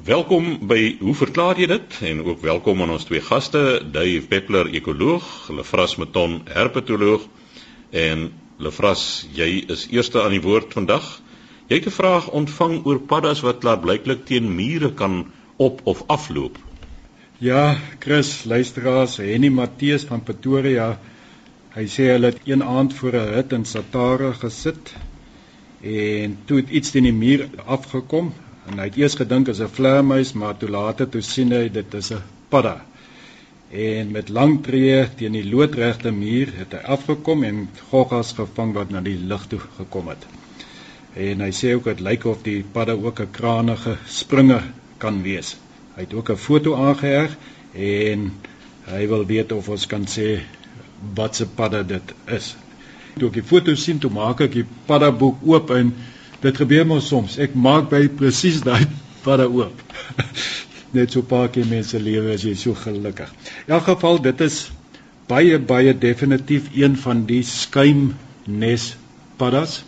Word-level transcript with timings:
Welkom 0.00 0.62
by 0.64 0.96
Hoe 0.96 1.12
verklaar 1.12 1.58
jy 1.60 1.66
dit? 1.68 1.96
En 2.08 2.22
ook 2.24 2.40
welkom 2.40 2.80
aan 2.80 2.92
ons 2.94 3.04
twee 3.04 3.20
gaste, 3.20 3.82
Dave 3.92 4.22
Peppler, 4.30 4.70
ekoloog, 4.72 5.26
Lefras 5.52 5.98
Meton, 6.00 6.38
herpetoloog 6.48 7.26
en 7.92 8.30
Lefras, 8.56 9.26
jy 9.36 9.66
is 9.68 9.84
eerste 9.92 10.22
aan 10.22 10.32
die 10.32 10.40
woord 10.40 10.72
vandag. 10.72 11.04
Jy 11.68 11.82
het 11.82 11.90
'n 11.92 11.96
vraag 11.98 12.30
ontvang 12.32 12.80
oor 12.86 13.00
paddas 13.12 13.44
wat 13.44 13.60
klaarblyklik 13.60 14.24
teen 14.24 14.48
mure 14.54 14.94
kan 14.94 15.26
op 15.56 15.80
of 15.84 16.02
afloop. 16.06 16.56
Ja, 17.38 17.76
Chris, 17.98 18.44
luisteraars, 18.44 19.16
Henny 19.16 19.48
Matteus 19.48 20.08
van 20.08 20.22
Pretoria. 20.22 20.98
Hy 21.76 21.84
sê 21.84 22.08
hulle 22.16 22.32
het 22.32 22.40
een 22.44 22.64
aand 22.64 22.94
voor 22.94 23.12
'n 23.12 23.34
hut 23.34 23.52
in 23.52 23.64
Satara 23.64 24.32
gesit 24.32 24.94
en 25.82 26.38
toe 26.44 26.56
het 26.56 26.70
iets 26.70 26.90
teen 26.90 27.04
die 27.04 27.12
muur 27.12 27.48
afgekom 27.66 28.32
En 28.70 28.78
hy 28.78 28.84
het 28.86 28.96
eers 29.00 29.16
gedink 29.18 29.48
as 29.50 29.60
'n 29.60 29.74
vleermuis, 29.76 30.32
maar 30.32 30.56
toe 30.56 30.68
later 30.70 31.08
toe 31.08 31.20
sien 31.26 31.50
hy 31.52 31.68
dit 31.68 31.94
is 31.94 32.10
'n 32.14 32.22
padda. 32.48 32.76
En 33.70 34.10
met 34.10 34.28
lang 34.28 34.62
tree 34.62 35.08
teen 35.16 35.32
die 35.32 35.48
loodregte 35.50 36.12
muur 36.12 36.52
het 36.58 36.72
hy 36.72 36.82
afgekom 36.96 37.42
en 37.44 37.68
goggas 37.90 38.30
gevang 38.32 38.74
wat 38.74 38.90
na 38.90 39.00
die 39.00 39.18
lug 39.32 39.46
toe 39.46 39.58
gekom 39.78 40.08
het. 40.08 40.26
En 41.14 41.40
hy 41.40 41.50
sê 41.50 41.74
ook 41.74 41.84
dit 41.84 42.00
lyk 42.00 42.24
of 42.24 42.42
die 42.42 42.62
padda 42.72 42.92
ook 42.92 43.20
'n 43.20 43.30
kranige 43.30 43.96
springer 44.06 44.62
kan 44.98 45.22
wees. 45.22 45.56
Hy 45.96 46.06
het 46.06 46.14
ook 46.14 46.30
'n 46.30 46.36
foto 46.36 46.74
aangeheg 46.74 47.36
en 47.74 48.32
hy 48.84 49.06
wil 49.06 49.26
weet 49.26 49.52
of 49.52 49.68
ons 49.68 49.86
kan 49.86 50.06
sê 50.06 50.40
wat 51.14 51.36
se 51.36 51.46
padda 51.46 51.82
dit 51.82 52.14
is. 52.26 52.56
Toe 53.18 53.28
ek 53.28 53.34
die 53.34 53.42
foto 53.42 53.74
sien, 53.74 53.98
toe 53.98 54.10
maak 54.10 54.40
ek 54.40 54.52
die 54.52 54.66
padda 54.86 55.10
boek 55.12 55.36
oop 55.42 55.70
en 55.70 55.94
Dit 56.40 56.56
gebeur 56.56 56.86
mos 56.88 57.08
soms. 57.12 57.36
Ek 57.38 57.54
maak 57.54 57.90
by 57.92 58.06
presies 58.20 58.62
daai 58.68 58.86
padda 59.24 59.48
oop. 59.48 59.82
Net 60.96 61.12
so 61.12 61.20
'n 61.20 61.30
paar 61.32 61.50
keer 61.54 61.68
mense 61.68 61.98
lewe 61.98 62.32
as 62.34 62.44
jy 62.44 62.54
so 62.54 62.74
gelukkig. 62.74 63.30
In 63.66 63.74
elk 63.76 63.84
geval 63.90 64.22
dit 64.22 64.40
is 64.46 64.70
baie 65.30 65.58
baie 65.58 65.92
definitief 65.94 66.72
een 66.74 66.96
van 66.96 67.26
die 67.26 67.42
skuimnes 67.46 68.94
paddas. 69.38 69.82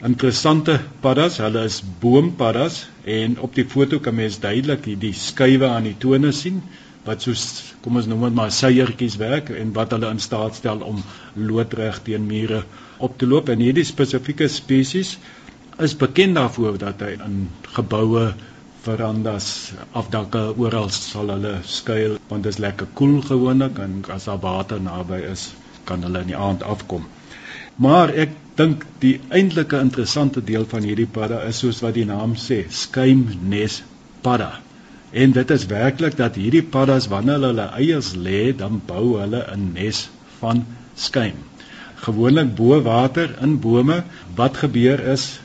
Interessante 0.00 0.78
paddas, 1.02 1.36
hulle 1.44 1.64
is 1.68 1.82
boompaddas 2.00 2.86
en 3.04 3.36
op 3.38 3.54
die 3.54 3.66
foto 3.68 3.98
kan 4.00 4.14
mens 4.14 4.38
duidelik 4.40 4.86
hierdie 4.88 5.12
skuwe 5.12 5.68
aan 5.68 5.90
die 5.90 5.98
tone 5.98 6.32
sien 6.32 6.62
wat 7.04 7.24
soos 7.24 7.42
kom 7.84 7.96
ons 7.96 8.08
noem 8.08 8.26
dit 8.28 8.36
maar 8.36 8.50
seiertjies 8.52 9.16
werk 9.20 9.50
en 9.56 9.74
wat 9.76 9.92
hulle 9.96 10.08
in 10.14 10.20
staat 10.20 10.56
stel 10.58 10.82
om 10.84 11.02
loodreg 11.34 12.00
teen 12.04 12.26
mure 12.28 12.62
op 12.98 13.16
te 13.20 13.28
loop 13.28 13.48
en 13.52 13.62
hierdie 13.64 13.86
spesifieke 13.88 14.48
spesies 14.52 15.14
is 15.86 15.96
bekend 15.96 16.34
daarvoor 16.34 16.78
dat 16.78 17.00
hy 17.04 17.14
in 17.26 17.48
geboue 17.76 18.32
verandas 18.84 19.72
afdakke 19.92 20.42
oral 20.56 20.88
sal 20.94 21.32
hulle 21.34 21.54
skuil 21.68 22.18
want 22.28 22.44
dit 22.46 22.52
is 22.54 22.60
lekker 22.64 22.88
koel 22.94 23.18
cool 23.18 23.26
gewoonlik 23.32 23.78
en 23.86 23.98
as 24.16 24.28
daar 24.30 24.40
water 24.44 24.80
naby 24.80 25.20
is 25.32 25.50
kan 25.88 26.04
hulle 26.06 26.22
in 26.24 26.32
die 26.32 26.38
aand 26.48 26.62
afkom. 26.62 27.06
Maar 27.80 28.12
ek 28.24 28.32
dink 28.60 28.84
die 29.02 29.14
eintlike 29.32 29.78
interessante 29.80 30.42
deel 30.44 30.66
van 30.72 30.84
hierdie 30.84 31.08
padda 31.18 31.40
is 31.48 31.60
soos 31.62 31.80
wat 31.84 31.96
die 31.96 32.06
naam 32.08 32.34
sê, 32.36 32.62
skuimnes 32.68 33.80
padda. 34.24 34.50
En 35.10 35.32
dit 35.36 35.52
is 35.56 35.66
werklik 35.70 36.16
dat 36.18 36.36
hierdie 36.38 36.62
paddas 36.74 37.08
wanneer 37.12 37.40
hulle 37.48 37.68
eiers 37.78 38.12
lê, 38.26 38.42
dan 38.56 38.82
bou 38.86 39.16
hulle 39.20 39.40
'n 39.54 39.72
nes 39.78 40.08
van 40.40 40.64
skuim. 40.94 41.38
Gewoonlik 42.04 42.54
bo 42.56 42.82
water 42.82 43.32
in 43.46 43.58
bome. 43.60 44.02
Wat 44.36 44.56
gebeur 44.56 45.00
is 45.14 45.40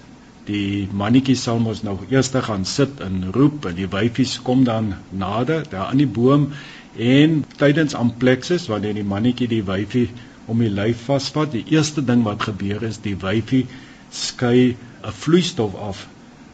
die 0.45 0.87
mannetjie 0.91 1.35
sal 1.35 1.59
mos 1.59 1.81
nou 1.83 1.97
eers 2.09 2.29
gaan 2.47 2.65
sit 2.65 2.99
en 3.01 3.31
roep 3.33 3.65
en 3.65 3.75
die 3.75 3.89
wyfies 3.89 4.37
kom 4.47 4.63
dan 4.63 4.93
nader 5.09 5.63
daar 5.69 5.87
aan 5.89 6.01
die 6.03 6.13
boom 6.19 6.51
en 6.97 7.43
tydens 7.57 7.95
amplexus 7.95 8.67
wanneer 8.71 8.93
die 8.93 9.07
mannetjie 9.13 9.47
die 9.47 9.63
wyfie 9.63 10.09
om 10.45 10.61
die 10.61 10.69
lyf 10.69 11.05
vasvat 11.09 11.51
die 11.51 11.65
eerste 11.73 12.03
ding 12.05 12.23
wat 12.23 12.45
gebeur 12.49 12.83
is 12.89 13.01
die 13.07 13.15
wyfie 13.23 13.65
skei 14.11 14.75
'n 15.03 15.15
vloeistof 15.21 15.75
af. 15.75 16.07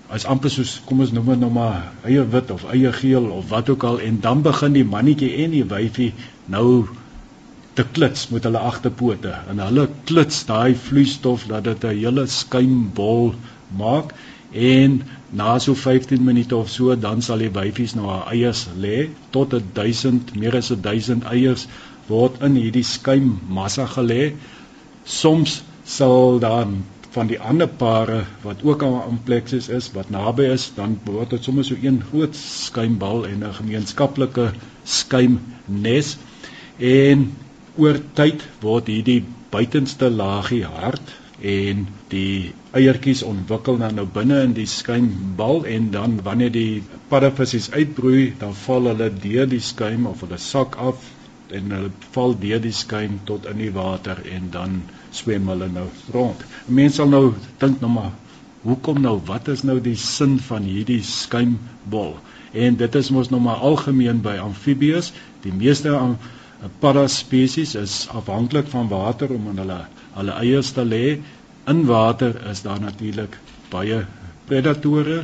As 0.10 0.26
amper 0.26 0.50
soos 0.50 0.82
kom 0.86 1.00
ons 1.00 1.12
noem 1.12 1.30
dit 1.34 1.40
nou 1.40 1.52
maar 1.52 1.92
eie 2.04 2.24
wit 2.32 2.52
of 2.52 2.64
eie 2.74 2.92
geel 2.94 3.26
of 3.26 3.50
wat 3.50 3.70
ook 3.70 3.84
al 3.84 4.00
en 4.00 4.20
dan 4.22 4.42
begin 4.42 4.74
die 4.74 4.88
mannetjie 4.96 5.36
en 5.44 5.52
die 5.52 5.64
wyfie 5.64 6.14
nou 6.46 6.88
te 7.74 7.84
klits 7.84 8.30
met 8.30 8.44
hulle 8.44 8.60
agterpote 8.72 9.36
en 9.50 9.60
hulle 9.60 9.90
klits 10.04 10.46
daai 10.46 10.76
vloeistof 10.76 11.46
dat 11.48 11.64
dit 11.64 11.84
'n 11.84 11.98
hele 11.98 12.28
skuimbol 12.28 13.36
maak 13.78 14.14
en 14.52 15.02
na 15.42 15.60
so 15.60 15.76
15 15.76 16.24
minute 16.24 16.56
of 16.56 16.70
so 16.70 16.96
dan 16.96 17.22
sal 17.22 17.44
die 17.44 17.52
wyfies 17.56 17.96
nou 17.96 18.08
haar 18.10 18.32
eiers 18.34 18.68
lê 18.86 19.10
tot 19.32 19.56
1000 19.80 20.36
meer 20.36 20.58
as 20.60 20.72
1000 20.90 21.28
eiers 21.34 21.68
word 22.08 22.42
in 22.48 22.58
hierdie 22.60 22.88
skuimmassa 22.88 23.88
gelê 23.98 24.34
soms 25.06 25.62
sal 25.98 26.40
dan 26.40 26.82
van 27.12 27.28
die 27.28 27.40
ander 27.40 27.68
pare 27.68 28.22
wat 28.44 28.62
ook 28.64 28.84
aan 28.88 29.02
amplexus 29.04 29.68
is 29.70 29.90
wat 29.96 30.12
naby 30.16 30.46
is 30.52 30.70
dan 30.76 30.96
word 31.08 31.34
dit 31.36 31.44
sommer 31.48 31.66
so 31.68 31.76
een 31.82 32.00
groot 32.12 32.36
skuimbal 32.42 33.26
en 33.28 33.44
'n 33.48 33.54
gemeenskaplike 33.60 34.52
skuimnes. 34.84 36.18
En 36.78 37.32
oor 37.78 38.00
tyd 38.14 38.48
word 38.62 38.88
hierdie 38.88 39.24
buitenste 39.52 40.10
laagie 40.10 40.64
hard 40.66 41.12
en 41.42 41.88
die 42.08 42.54
eiertjies 42.78 43.22
ontwikkel 43.28 43.80
dan 43.82 43.98
nou 44.00 44.06
binne 44.16 44.38
in 44.48 44.54
die 44.56 44.68
skuimbal 44.70 45.66
en 45.68 45.90
dan 45.92 46.20
wanneer 46.24 46.54
die 46.56 46.84
paddavissies 47.12 47.72
uitbroei 47.76 48.32
dan 48.40 48.54
val 48.64 48.88
hulle 48.92 49.10
deur 49.26 49.50
die 49.52 49.64
skuim 49.72 50.08
of 50.12 50.24
hulle 50.24 50.40
sak 50.40 50.78
af 50.90 51.10
en 51.60 51.76
hulle 51.76 51.92
val 52.16 52.36
deur 52.44 52.64
die 52.64 52.74
skuim 52.76 53.20
tot 53.28 53.48
in 53.52 53.60
die 53.60 53.72
water 53.76 54.22
en 54.38 54.50
dan 54.56 54.82
swem 55.12 55.50
hulle 55.52 55.68
nou 55.72 55.88
rond. 56.16 56.46
Mense 56.68 57.02
sal 57.02 57.12
nou 57.12 57.24
dink 57.64 57.84
nou 57.84 57.92
maar 57.92 58.12
hoekom 58.64 59.02
nou 59.04 59.18
wat 59.28 59.50
is 59.52 59.66
nou 59.68 59.80
die 59.84 59.98
sin 60.00 60.38
van 60.48 60.64
hierdie 60.64 61.02
skuimbol? 61.04 62.16
En 62.52 62.78
dit 62.80 62.96
is 62.96 63.10
mos 63.16 63.32
nou 63.32 63.42
maar 63.44 63.64
algemeen 63.68 64.22
by 64.24 64.38
amfibieë, 64.44 65.02
die 65.44 65.54
meeste 65.56 65.92
padda 66.80 67.08
spesies 67.10 67.76
is 67.76 67.94
afhanklik 68.14 68.68
van 68.70 68.90
water 68.92 69.32
om 69.34 69.48
in 69.50 69.62
hulle 69.64 69.80
hulle 70.16 70.34
eiers 70.44 70.72
te 70.78 70.84
lê. 70.86 71.06
In 71.68 71.86
water 71.86 72.48
is 72.50 72.62
daar 72.62 72.80
natuurlik 72.82 73.38
baie 73.70 74.06
predatore 74.50 75.24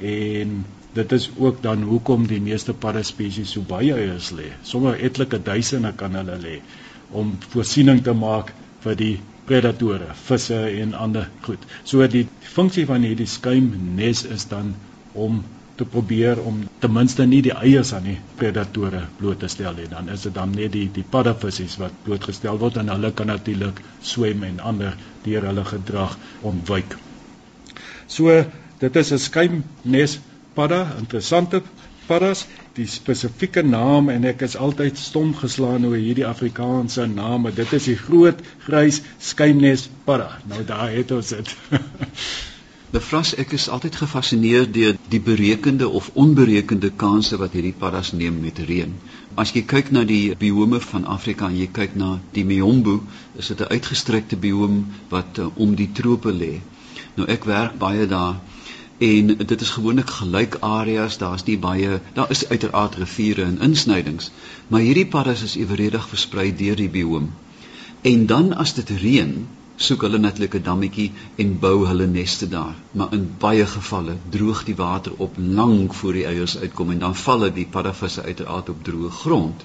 en 0.00 0.64
dit 0.92 1.12
is 1.12 1.30
ook 1.38 1.62
dan 1.62 1.82
hoekom 1.82 2.26
die 2.26 2.40
meeste 2.40 2.74
padda 2.74 3.02
spesies 3.02 3.54
so 3.56 3.62
baie 3.66 3.94
eiers 3.94 4.30
lê. 4.36 4.50
Sommige 4.62 5.00
etlike 5.08 5.40
duisende 5.42 5.92
kan 5.96 6.14
hulle 6.18 6.36
lê 6.42 6.56
om 7.10 7.32
voorsiening 7.54 8.02
te 8.04 8.12
maak 8.12 8.52
vir 8.84 8.98
die 8.98 9.14
predatore, 9.48 10.12
visse 10.26 10.58
en 10.82 10.94
ander 10.94 11.30
goed. 11.46 11.62
So 11.84 12.06
die 12.06 12.26
funksie 12.54 12.86
van 12.86 13.02
hierdie 13.06 13.26
skuimnes 13.26 14.24
is 14.36 14.46
dan 14.52 14.74
om 15.12 15.40
te 15.80 15.86
probeer 15.88 16.40
om 16.44 16.60
ten 16.82 16.92
minste 16.92 17.24
nie 17.28 17.40
die 17.44 17.54
eiers 17.56 17.92
aan 17.96 18.08
die 18.10 18.18
predatore 18.40 19.02
bloot 19.18 19.40
te 19.40 19.48
stel 19.52 19.76
nie. 19.78 19.88
Dan 19.88 20.10
is 20.12 20.26
dit 20.26 20.34
dan 20.36 20.52
net 20.56 20.74
die 20.76 20.86
die 20.92 21.04
paddavissies 21.14 21.78
wat 21.80 22.02
blootgestel 22.04 22.60
word 22.60 22.80
en 22.82 22.92
hulle 22.92 23.12
kan 23.16 23.32
natuurlik 23.32 23.80
swem 24.12 24.44
en 24.48 24.60
ander 24.72 24.98
deur 25.24 25.46
hulle 25.48 25.64
gedrag 25.70 26.18
ontwyk. 26.52 26.96
So 28.06 28.42
dit 28.80 28.96
is 28.96 29.12
'n 29.12 29.22
skuimnes 29.28 30.18
padda, 30.54 30.82
interessante 30.98 31.62
paddas. 32.06 32.46
Die 32.74 32.86
spesifieke 32.86 33.62
naam 33.62 34.08
en 34.08 34.24
ek 34.24 34.42
is 34.42 34.56
altyd 34.56 34.98
stom 34.98 35.34
geslaan 35.34 35.86
oor 35.86 35.96
hierdie 35.96 36.26
Afrikaanse 36.26 37.06
name. 37.06 37.52
Dit 37.52 37.72
is 37.72 37.84
die 37.84 37.96
groot 37.96 38.40
grys 38.66 39.02
skuimnes 39.18 39.88
padda. 40.04 40.38
Nou 40.52 40.64
daar 40.64 40.90
het 40.90 41.10
ons 41.10 41.28
dit. 41.28 41.56
Bevras 42.94 43.28
ek 43.38 43.52
is 43.54 43.68
altyd 43.74 43.96
gefassineer 44.00 44.64
deur 44.76 44.96
die 45.12 45.20
berekende 45.26 45.88
of 45.98 46.08
onberekende 46.22 46.88
kansse 47.02 47.36
wat 47.42 47.52
hierdie 47.54 47.76
paddas 47.82 48.08
neem 48.20 48.40
met 48.42 48.56
reën. 48.70 48.96
As 49.42 49.52
jy 49.54 49.62
kyk 49.72 49.92
na 49.94 50.02
die 50.08 50.34
biome 50.40 50.80
van 50.86 51.06
Afrika 51.12 51.46
en 51.46 51.58
jy 51.58 51.68
kyk 51.76 51.94
na 52.00 52.08
die 52.34 52.42
Miombo, 52.48 52.96
is 53.38 53.52
dit 53.52 53.62
'n 53.62 53.70
uitgestrekte 53.76 54.38
biome 54.46 54.82
wat 55.12 55.38
uh, 55.38 55.46
om 55.54 55.76
die 55.78 55.86
trope 56.00 56.32
lê. 56.40 56.50
Nou 57.14 57.28
ek 57.36 57.46
werk 57.52 57.78
baie 57.78 58.08
daar 58.14 58.40
en 58.98 59.32
dit 59.36 59.60
is 59.60 59.70
gewoonlik 59.76 60.10
gelyk 60.16 60.58
areas, 60.60 61.20
daar's 61.22 61.46
nie 61.46 61.58
baie, 61.58 62.00
daar 62.18 62.30
is 62.30 62.48
uiteraard 62.48 62.98
riviere 63.04 63.44
en 63.44 63.62
insnydings, 63.70 64.32
maar 64.68 64.80
hierdie 64.80 65.06
paddas 65.06 65.46
is 65.46 65.56
eweredig 65.62 66.08
versprei 66.08 66.50
deur 66.56 66.76
die 66.76 66.90
biome. 66.98 67.30
En 68.02 68.26
dan 68.26 68.52
as 68.52 68.74
dit 68.74 68.90
reën, 68.90 69.46
soek 69.80 70.02
hulle 70.04 70.18
natuurlik 70.20 70.54
'n 70.58 70.62
dammetjie 70.64 71.10
en 71.42 71.58
bou 71.58 71.86
hulle 71.86 72.06
neste 72.06 72.48
daar. 72.48 72.74
Maar 72.92 73.12
in 73.16 73.28
baie 73.38 73.66
gevalle 73.66 74.16
droog 74.30 74.64
die 74.64 74.76
water 74.76 75.12
op 75.16 75.36
lank 75.60 75.94
voor 75.94 76.12
die 76.12 76.24
eiers 76.24 76.58
uitkom 76.58 76.90
en 76.90 76.98
dan 76.98 77.16
val 77.16 77.52
die 77.52 77.66
paddavisse 77.70 78.22
uiteraard 78.22 78.68
op 78.68 78.84
droë 78.84 79.10
grond. 79.22 79.64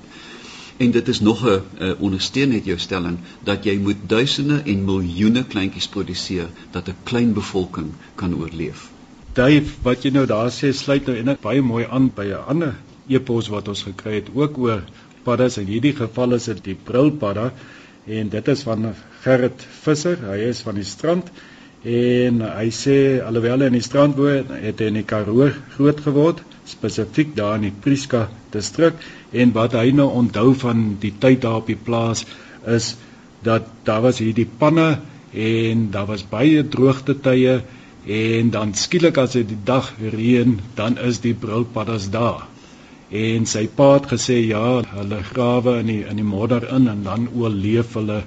En 0.78 0.92
dit 0.92 1.08
is 1.08 1.20
nog 1.20 1.46
'n 1.48 1.96
ondersteun 2.00 2.50
net 2.50 2.66
jou 2.66 2.78
stelling 2.78 3.18
dat 3.44 3.64
jy 3.64 3.78
moet 3.78 4.08
duisende 4.08 4.62
en 4.66 4.86
miljoene 4.86 5.44
kleintjies 5.44 5.88
produseer 5.88 6.48
dat 6.72 6.88
'n 6.88 6.96
klein 7.04 7.34
bevolking 7.34 7.92
kan 8.16 8.36
oorleef. 8.36 8.90
Dave, 9.34 9.66
wat 9.82 10.04
jy 10.04 10.10
nou 10.12 10.26
daar 10.26 10.52
sê, 10.52 10.72
sluit 10.72 11.06
nou 11.06 11.18
en 11.18 11.38
baie 11.42 11.62
mooi 11.62 11.86
aan 11.90 12.12
by 12.16 12.26
'n 12.26 12.46
ander 12.48 12.76
epos 13.08 13.48
wat 13.48 13.68
ons 13.68 13.84
gekry 13.84 14.14
het 14.14 14.30
ook 14.34 14.58
oor 14.58 14.84
paddas. 15.24 15.58
In 15.58 15.66
hierdie 15.66 15.96
geval 15.96 16.34
is 16.34 16.44
dit 16.44 16.64
die 16.64 16.78
brilpadda 16.84 17.54
en 18.06 18.30
dit 18.30 18.48
is 18.48 18.64
van 18.64 18.94
Gerrit 19.24 19.66
Visser. 19.82 20.20
Hy 20.30 20.50
is 20.52 20.62
van 20.66 20.78
die 20.78 20.86
strand 20.86 21.32
en 21.86 22.42
hy 22.42 22.70
sê 22.74 22.98
alhoewel 23.22 23.62
hy 23.62 23.70
in 23.70 23.78
die 23.78 23.86
strand 23.86 24.18
woon, 24.18 24.50
het 24.62 24.82
hy 24.82 24.90
in 24.90 25.00
die 25.00 25.06
Karoo 25.06 25.52
groot 25.76 26.00
geword, 26.02 26.42
spesifiek 26.66 27.36
daar 27.38 27.60
in 27.60 27.68
die 27.68 27.76
Prieska 27.84 28.24
distrik 28.54 28.98
en 29.34 29.54
wat 29.54 29.76
hy 29.78 29.92
nou 29.94 30.08
onthou 30.18 30.56
van 30.58 30.96
die 31.02 31.14
tyd 31.22 31.44
daar 31.46 31.62
op 31.62 31.70
die 31.70 31.78
plaas 31.78 32.26
is 32.66 32.96
dat 33.46 33.70
daar 33.86 34.02
was 34.08 34.22
hierdie 34.24 34.48
panne 34.50 34.96
en 35.36 35.90
daar 35.94 36.10
was 36.10 36.26
baie 36.26 36.64
droogte 36.64 37.14
tye 37.22 37.60
en 38.06 38.50
dan 38.54 38.74
skielik 38.78 39.18
as 39.22 39.38
dit 39.38 39.48
die 39.50 39.62
dag 39.66 39.92
reën, 40.00 40.60
dan 40.78 40.98
is 41.02 41.22
die 41.22 41.34
brilpaddas 41.34 42.10
daar. 42.14 42.46
En 43.10 43.46
sy 43.46 43.68
pa 43.68 43.94
het 43.94 44.08
gesê 44.10 44.40
ja, 44.48 44.82
hulle 44.96 45.22
grawe 45.24 45.80
in 45.80 45.92
die 45.92 46.02
in 46.10 46.18
die 46.18 46.26
modder 46.26 46.66
in 46.74 46.88
en 46.90 47.04
dan 47.04 47.28
oorleef 47.38 47.94
hulle 47.94 48.24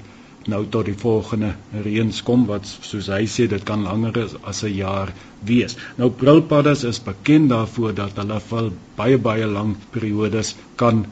nou 0.49 0.61
tot 0.71 0.87
die 0.87 0.97
volgende 0.97 1.55
reëns 1.85 2.23
kom 2.25 2.47
wat 2.47 2.67
soos 2.67 3.09
hy 3.13 3.25
sê 3.27 3.49
dit 3.51 3.65
kan 3.65 3.83
langer 3.83 4.23
as, 4.23 4.37
as 4.45 4.63
'n 4.65 4.75
jaar 4.77 5.13
wees. 5.45 5.77
Nou 5.99 6.11
brilpaddas 6.11 6.85
is 6.85 7.03
bekend 7.03 7.51
daarvoor 7.51 7.95
dat 7.95 8.17
hulle 8.17 8.41
vir 8.41 8.71
baie 8.97 9.19
baie 9.19 9.47
lang 9.47 9.77
periodes 9.91 10.55
kan 10.77 11.05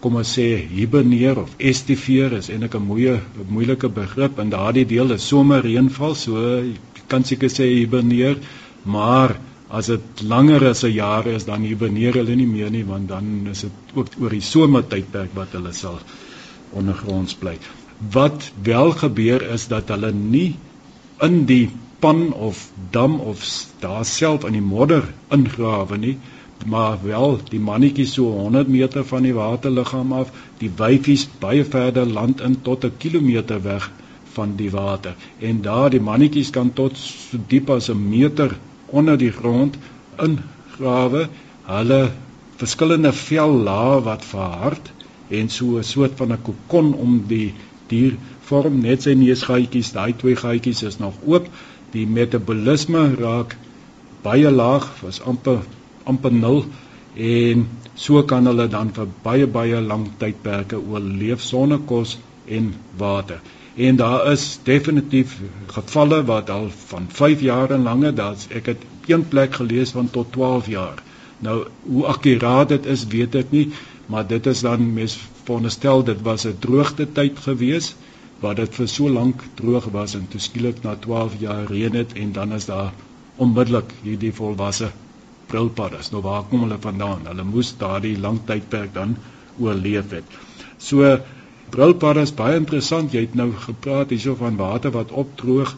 kom 0.00 0.16
ons 0.16 0.32
sê 0.38 0.48
hiberneer 0.56 1.38
of 1.38 1.50
estiveer 1.58 2.32
is 2.38 2.48
eintlik 2.48 2.74
'n 2.74 2.88
moeie 2.90 3.20
moeilike 3.48 3.88
begrip 3.88 4.38
en 4.38 4.50
daardie 4.50 4.86
deel 4.86 5.12
is 5.12 5.28
somerreënval 5.28 6.14
so 6.14 6.64
kan 7.08 7.24
seker 7.24 7.50
sê 7.50 7.68
hiberneer 7.68 8.36
maar 8.84 9.36
as 9.80 9.88
dit 9.92 10.24
langer 10.32 10.66
as 10.70 10.82
'n 10.84 10.94
jaar 10.94 11.26
is 11.34 11.46
dan 11.50 11.68
hiberneer 11.68 12.18
hulle 12.20 12.36
nie 12.40 12.50
meer 12.56 12.70
nie 12.70 12.84
want 12.90 13.08
dan 13.08 13.48
is 13.52 13.64
dit 13.66 13.94
ook 13.94 14.08
oor 14.20 14.36
die 14.36 14.46
somertydperk 14.48 15.38
wat 15.40 15.56
hulle 15.58 15.72
sal 15.72 15.98
ondergronds 16.82 17.38
bly 17.44 17.56
wat 18.18 18.50
wel 18.70 18.92
gebeur 19.04 19.48
is 19.56 19.68
dat 19.68 19.88
hulle 19.94 20.12
nie 20.12 20.50
in 21.28 21.44
die 21.46 21.64
pan 22.00 22.22
of 22.32 22.68
dam 22.90 23.20
of 23.32 23.48
daar 23.80 24.04
self 24.04 24.44
in 24.44 24.58
die 24.58 24.68
modder 24.74 25.04
ingrawe 25.38 25.98
nie 26.06 26.16
maar 26.66 26.98
wel 27.02 27.40
die 27.48 27.60
mannetjies 27.60 28.12
so 28.12 28.30
100 28.38 28.68
meter 28.68 29.04
van 29.04 29.22
die 29.26 29.34
waterliggaam 29.34 30.12
af, 30.12 30.30
die 30.58 30.70
wyfies 30.76 31.28
baie 31.40 31.64
verder 31.64 32.06
land 32.06 32.40
in 32.40 32.60
tot 32.62 32.84
'n 32.84 32.96
kilometer 32.98 33.62
weg 33.62 33.90
van 34.32 34.56
die 34.56 34.70
water. 34.70 35.14
En 35.38 35.62
daar 35.62 35.90
die 35.90 36.00
mannetjies 36.00 36.50
kan 36.50 36.72
tot 36.72 36.96
so 36.96 37.38
diep 37.48 37.70
as 37.70 37.88
'n 37.90 38.08
meter 38.08 38.56
onder 38.92 39.18
die 39.18 39.32
grond 39.32 39.76
ingrawe. 40.26 41.26
Hulle 41.68 42.00
verskillende 42.60 43.12
vellaa 43.16 44.00
wat 44.06 44.24
verhard 44.24 44.92
en 45.28 45.48
so 45.48 45.78
'n 45.78 45.90
soort 45.92 46.16
van 46.20 46.32
'n 46.32 46.42
kokon 46.48 46.94
om 46.94 47.24
die 47.26 47.54
dier 47.88 48.16
vorm 48.48 48.80
net 48.80 49.02
sy 49.02 49.14
neusgaatjies, 49.18 49.92
daai 49.92 50.12
twee 50.16 50.36
gaatjies 50.36 50.82
is 50.82 50.98
nog 50.98 51.14
oop. 51.26 51.48
Die 51.92 52.06
metabolisme 52.06 53.14
raak 53.14 53.56
baie 54.22 54.50
laag, 54.50 54.88
was 55.02 55.20
amper 55.20 55.62
amper 56.04 56.32
nul 56.32 56.64
en 57.14 57.66
so 57.94 58.22
kan 58.22 58.46
hulle 58.46 58.68
dan 58.68 58.92
vir 58.96 59.08
baie 59.22 59.46
baie 59.46 59.80
lang 59.80 60.06
tydperke 60.18 60.78
oorleef 60.80 61.40
sonder 61.40 61.78
kos 61.78 62.18
en 62.48 62.74
water. 62.98 63.40
En 63.74 63.96
daar 63.96 64.32
is 64.32 64.58
definitief 64.62 65.38
gevalle 65.66 66.24
wat 66.24 66.50
al 66.50 66.70
van 66.86 67.06
5 67.08 67.40
jaar 67.40 67.70
en 67.70 67.82
langer, 67.82 68.14
daar's 68.14 68.46
ek 68.48 68.66
het 68.66 68.82
een 69.06 69.28
plek 69.28 69.54
gelees 69.54 69.90
van 69.90 70.10
tot 70.10 70.32
12 70.32 70.66
jaar. 70.66 71.02
Nou 71.38 71.66
hoe 71.82 72.06
akkuraat 72.06 72.68
dit 72.68 72.86
is, 72.86 73.06
weet 73.06 73.34
ek 73.34 73.50
nie, 73.50 73.70
maar 74.06 74.26
dit 74.26 74.46
is 74.46 74.60
dan 74.60 74.92
mes 74.94 75.16
veronderstel 75.44 76.04
dit 76.04 76.20
was 76.22 76.44
'n 76.46 76.58
droogte 76.58 77.06
tyd 77.12 77.38
gewees 77.38 77.94
wat 78.40 78.56
dit 78.56 78.74
vir 78.74 78.88
so 78.88 79.08
lank 79.08 79.42
droog 79.54 79.84
was 79.94 80.14
en 80.14 80.28
toe 80.28 80.40
skielik 80.40 80.82
na 80.82 80.94
12 80.94 81.34
jaar 81.38 81.64
reën 81.66 81.94
het 81.94 82.12
en 82.12 82.32
dan 82.32 82.52
is 82.52 82.66
daar 82.66 82.92
onmiddellik 83.36 83.92
hierdie 84.02 84.32
volwasse 84.32 84.90
brilpaddas. 85.46 86.10
Nou 86.10 86.22
waar 86.22 86.42
kom 86.42 86.60
hulle 86.60 86.78
vandaan? 86.80 87.26
Hulle 87.26 87.44
moes 87.44 87.74
daardie 87.78 88.18
lang 88.18 88.40
tydperk 88.44 88.94
dan 88.94 89.16
oorleef 89.58 90.10
het. 90.10 90.24
So 90.78 91.18
brilpaddas 91.72 92.34
baie 92.36 92.58
interessant. 92.60 93.12
Jy 93.12 93.26
het 93.26 93.38
nou 93.38 93.50
gepraat 93.66 94.12
hierso 94.12 94.36
van 94.40 94.58
water 94.60 94.92
wat 94.94 95.12
opdroog. 95.24 95.76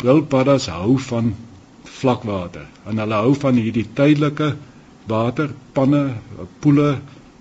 Brilpaddas 0.00 0.68
hou 0.72 0.98
van 1.10 1.34
vlakwater. 2.00 2.66
En 2.88 3.00
hulle 3.02 3.22
hou 3.24 3.32
van 3.44 3.60
hierdie 3.60 3.86
tydelike 3.94 4.54
water, 5.10 5.50
panne, 5.72 6.02
poele, 6.62 6.98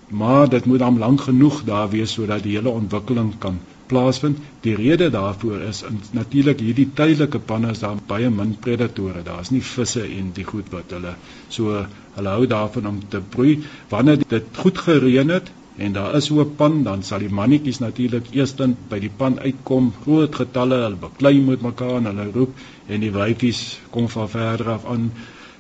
maar 0.10 0.50
dit 0.50 0.66
moet 0.66 0.80
dan 0.82 0.98
lank 0.98 1.28
genoeg 1.28 1.64
daar 1.68 1.90
wees 1.90 2.16
sodat 2.18 2.44
die 2.44 2.56
hele 2.58 2.70
ontwikkeling 2.70 3.34
kan 3.44 3.60
plaasvind. 3.90 4.40
Die 4.66 4.76
rede 4.76 5.10
daarvoor 5.14 5.62
is 5.68 5.84
natuurlik 6.12 6.60
hierdie 6.64 6.88
tydelike 6.94 7.40
panne 7.52 7.74
is 7.76 7.84
daar 7.84 8.00
baie 8.08 8.30
min 8.30 8.56
predatore. 8.64 9.24
Daar's 9.26 9.52
nie 9.54 9.62
visse 9.66 10.04
en 10.06 10.32
die 10.34 10.48
goed 10.48 10.72
wat 10.74 10.96
hulle 10.96 11.16
so 11.48 11.86
hulle 12.16 12.36
hou 12.36 12.48
daarvan 12.50 12.90
om 12.94 13.00
te 13.10 13.22
broei. 13.36 13.60
Wanneer 13.90 14.26
dit 14.28 14.62
goed 14.64 14.78
gereën 14.88 15.36
het 15.38 15.52
en 15.80 15.94
daar 15.96 16.16
is 16.20 16.30
'n 16.32 16.56
pan, 16.56 16.84
dan 16.84 17.04
sal 17.04 17.20
die 17.20 17.36
mannetjies 17.40 17.80
natuurlik 17.80 18.32
eerstens 18.36 18.78
by 18.90 19.00
die 19.00 19.12
pan 19.22 19.40
uitkom, 19.40 19.94
groot 20.04 20.36
getalle, 20.36 20.82
hulle 20.86 21.00
beklei 21.08 21.40
met 21.42 21.62
mekaar 21.62 21.98
en 21.98 22.10
hulle 22.12 22.32
roep 22.32 22.56
en 22.88 23.00
die 23.00 23.12
wyfies 23.12 23.80
kom 23.90 24.10
van 24.10 24.30
verder 24.30 24.70
af 24.70 24.86
aan 24.86 25.12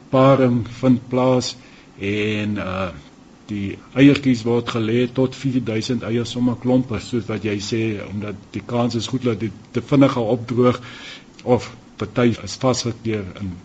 paring 0.09 0.65
vind 0.81 1.07
plaas 1.09 1.55
en 1.99 2.57
uh 2.57 2.89
die 3.49 3.77
eiertjies 3.97 4.43
word 4.45 4.69
gelê 4.69 5.07
tot 5.19 5.35
4000 5.35 6.03
eiers 6.03 6.31
sommer 6.35 6.57
klompe 6.61 6.99
soos 7.01 7.25
wat 7.29 7.45
jy 7.47 7.55
sê 7.67 7.81
omdat 8.05 8.35
die 8.53 8.61
kans 8.61 8.95
is 8.99 9.07
goed 9.09 9.23
dat 9.25 9.39
dit 9.39 9.55
te 9.71 9.81
vinniger 9.81 10.33
opdroog 10.35 10.77
of 11.43 11.71
party 11.97 12.35
is 12.43 12.57
vasgekeer 12.61 13.25
in 13.41 13.55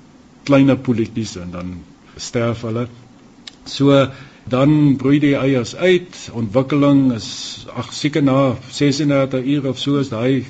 kleiner 0.49 0.79
poeltjies 0.87 1.37
en 1.43 1.51
dan 1.51 1.75
sterf 2.17 2.65
hulle. 2.67 2.87
So 3.67 3.93
dan 4.51 4.97
broei 4.97 5.19
die 5.19 5.37
eiers 5.37 5.77
uit. 5.77 6.31
Ontwikkeling 6.33 7.13
is 7.13 7.67
ag 7.75 7.93
seker 7.93 8.23
na 8.23 8.57
36 8.71 9.45
ure 9.57 9.69
of 9.69 9.79
so 9.79 9.99
is 9.99 10.13
daai 10.13 10.45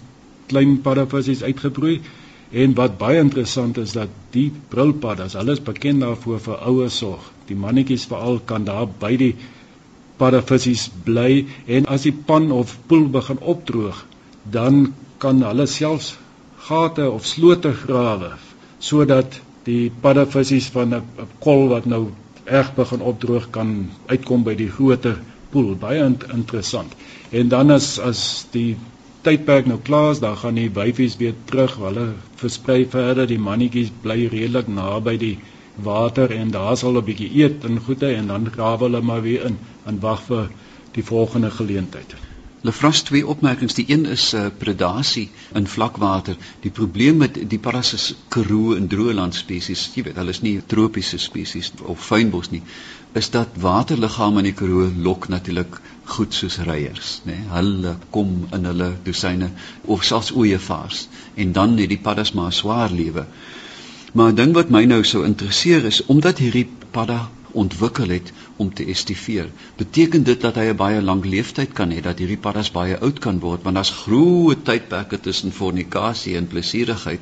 klein 0.47 0.81
paddavissies 0.81 1.43
uitgebroei. 1.43 2.01
En 2.53 2.75
wat 2.75 2.99
baie 2.99 3.19
interessant 3.19 3.79
is 3.79 3.93
dat 3.93 4.09
die 4.31 4.53
brilpaddas, 4.69 5.35
hulle 5.39 5.53
is 5.53 5.63
bekend 5.63 6.01
daarvoor 6.01 6.41
vir 6.41 6.61
ouer 6.71 6.91
sorg 6.91 7.35
die 7.49 7.57
mannetjies 7.59 8.07
veral 8.11 8.41
kan 8.51 8.65
daar 8.69 8.87
by 9.01 9.13
die 9.21 9.33
paddavissies 10.21 10.87
bly 11.07 11.45
en 11.77 11.89
as 11.95 12.07
die 12.07 12.15
pan 12.29 12.51
of 12.55 12.77
poel 12.91 13.09
begin 13.17 13.41
opdroog 13.55 14.05
dan 14.57 14.85
kan 15.25 15.43
hulle 15.45 15.67
selfs 15.71 16.15
gate 16.69 17.09
of 17.11 17.27
slote 17.29 17.73
grawe 17.85 18.35
sodat 18.89 19.41
die 19.69 19.91
paddavissies 20.05 20.69
van 20.77 20.95
'n 20.95 21.29
kol 21.47 21.69
wat 21.73 21.87
nou 21.95 22.05
erg 22.45 22.75
begin 22.75 23.01
opdroog 23.01 23.51
kan 23.51 23.91
uitkom 24.07 24.45
by 24.45 24.55
die 24.55 24.71
groter 24.71 25.21
poel. 25.51 25.75
Baie 25.77 26.05
interessant. 26.35 26.93
En 27.31 27.49
dan 27.49 27.71
as 27.71 27.99
as 27.99 28.47
die 28.53 28.77
tydperk 29.25 29.67
nou 29.67 29.79
klaar 29.83 30.11
is 30.13 30.21
dan 30.21 30.37
gaan 30.37 30.59
die 30.61 30.71
wyfies 30.71 31.17
weer 31.17 31.35
terug. 31.45 31.77
Hulle 31.81 32.07
versprei 32.41 32.85
verder 32.91 33.27
die 33.27 33.41
mannetjies 33.41 33.93
bly 34.03 34.27
redelik 34.33 34.69
naby 34.69 35.17
die 35.19 35.39
water 35.75 36.31
en 36.31 36.51
daar 36.51 36.77
sal 36.77 37.01
'n 37.01 37.05
bietjie 37.05 37.33
eet 37.43 37.65
en 37.65 37.81
goede 37.81 38.15
en 38.15 38.27
dan 38.27 38.51
grawe 38.51 38.85
hulle 38.85 39.01
maar 39.01 39.23
weer 39.23 39.45
in 39.45 39.59
en 39.87 40.01
wag 40.01 40.23
vir 40.23 40.49
die 40.93 41.05
volgende 41.05 41.51
geleentheid. 41.51 42.15
Lefras 42.65 43.03
twee 43.05 43.27
opmerkings. 43.27 43.75
Die 43.77 43.85
een 43.93 44.07
is 44.09 44.31
uh, 44.35 44.47
predasie 44.59 45.27
in 45.53 45.67
vlakwater. 45.69 46.37
Die 46.61 46.71
probleem 46.71 47.19
met 47.21 47.37
die 47.49 47.59
parasis 47.59 48.15
Karoo 48.33 48.73
en 48.75 48.87
droëland 48.89 49.37
spesies, 49.37 49.83
jy 49.93 50.07
weet, 50.07 50.17
hulle 50.17 50.33
is 50.33 50.41
nie 50.41 50.55
tropiese 50.73 51.21
spesies 51.21 51.69
of 51.85 52.01
fynbos 52.01 52.49
nie, 52.55 52.63
is 53.21 53.29
dat 53.37 53.61
waterliggame 53.61 54.41
in 54.41 54.49
die 54.49 54.55
Karoo 54.57 54.89
lok 55.09 55.29
natuurlik 55.29 55.77
goed 56.17 56.33
soos 56.33 56.57
reiers, 56.65 57.19
nê. 57.29 57.37
Nee? 57.37 57.51
Hulle 57.53 57.95
kom 58.17 58.33
in 58.57 58.65
hulle 58.71 58.91
dosyne 59.05 59.53
of 59.85 60.09
selfs 60.09 60.33
ooeievaars 60.33 61.05
en 61.37 61.53
dan 61.53 61.77
het 61.77 61.93
die 61.93 62.01
paddas 62.09 62.33
maar 62.33 62.53
swaar 62.53 62.97
lewe. 62.97 63.29
Maar 64.15 64.33
'n 64.33 64.41
ding 64.41 64.57
wat 64.57 64.73
my 64.73 64.87
nou 64.89 65.05
sou 65.05 65.27
interesseer 65.29 65.85
is 65.85 66.05
omdat 66.07 66.41
hierdie 66.41 66.69
padda 66.97 67.29
ontwikkel 67.63 68.09
het 68.15 68.33
om 68.57 68.71
te 68.75 68.87
estiveer, 68.93 69.51
beteken 69.77 70.25
dit 70.29 70.41
dat 70.41 70.55
hy 70.61 70.65
'n 70.71 70.77
baie 70.77 71.03
lang 71.03 71.25
leeftyd 71.25 71.73
kan 71.73 71.91
hê, 71.91 72.01
dat 72.01 72.19
hierdie 72.19 72.41
paddas 72.47 72.71
baie 72.71 72.99
oud 72.99 73.19
kan 73.19 73.39
word, 73.41 73.63
want 73.63 73.75
daar's 73.75 73.91
groot 74.05 74.65
tydperke 74.65 75.21
tussen 75.21 75.53
fornikasie 75.53 76.37
en 76.37 76.47
plesierigheid 76.47 77.21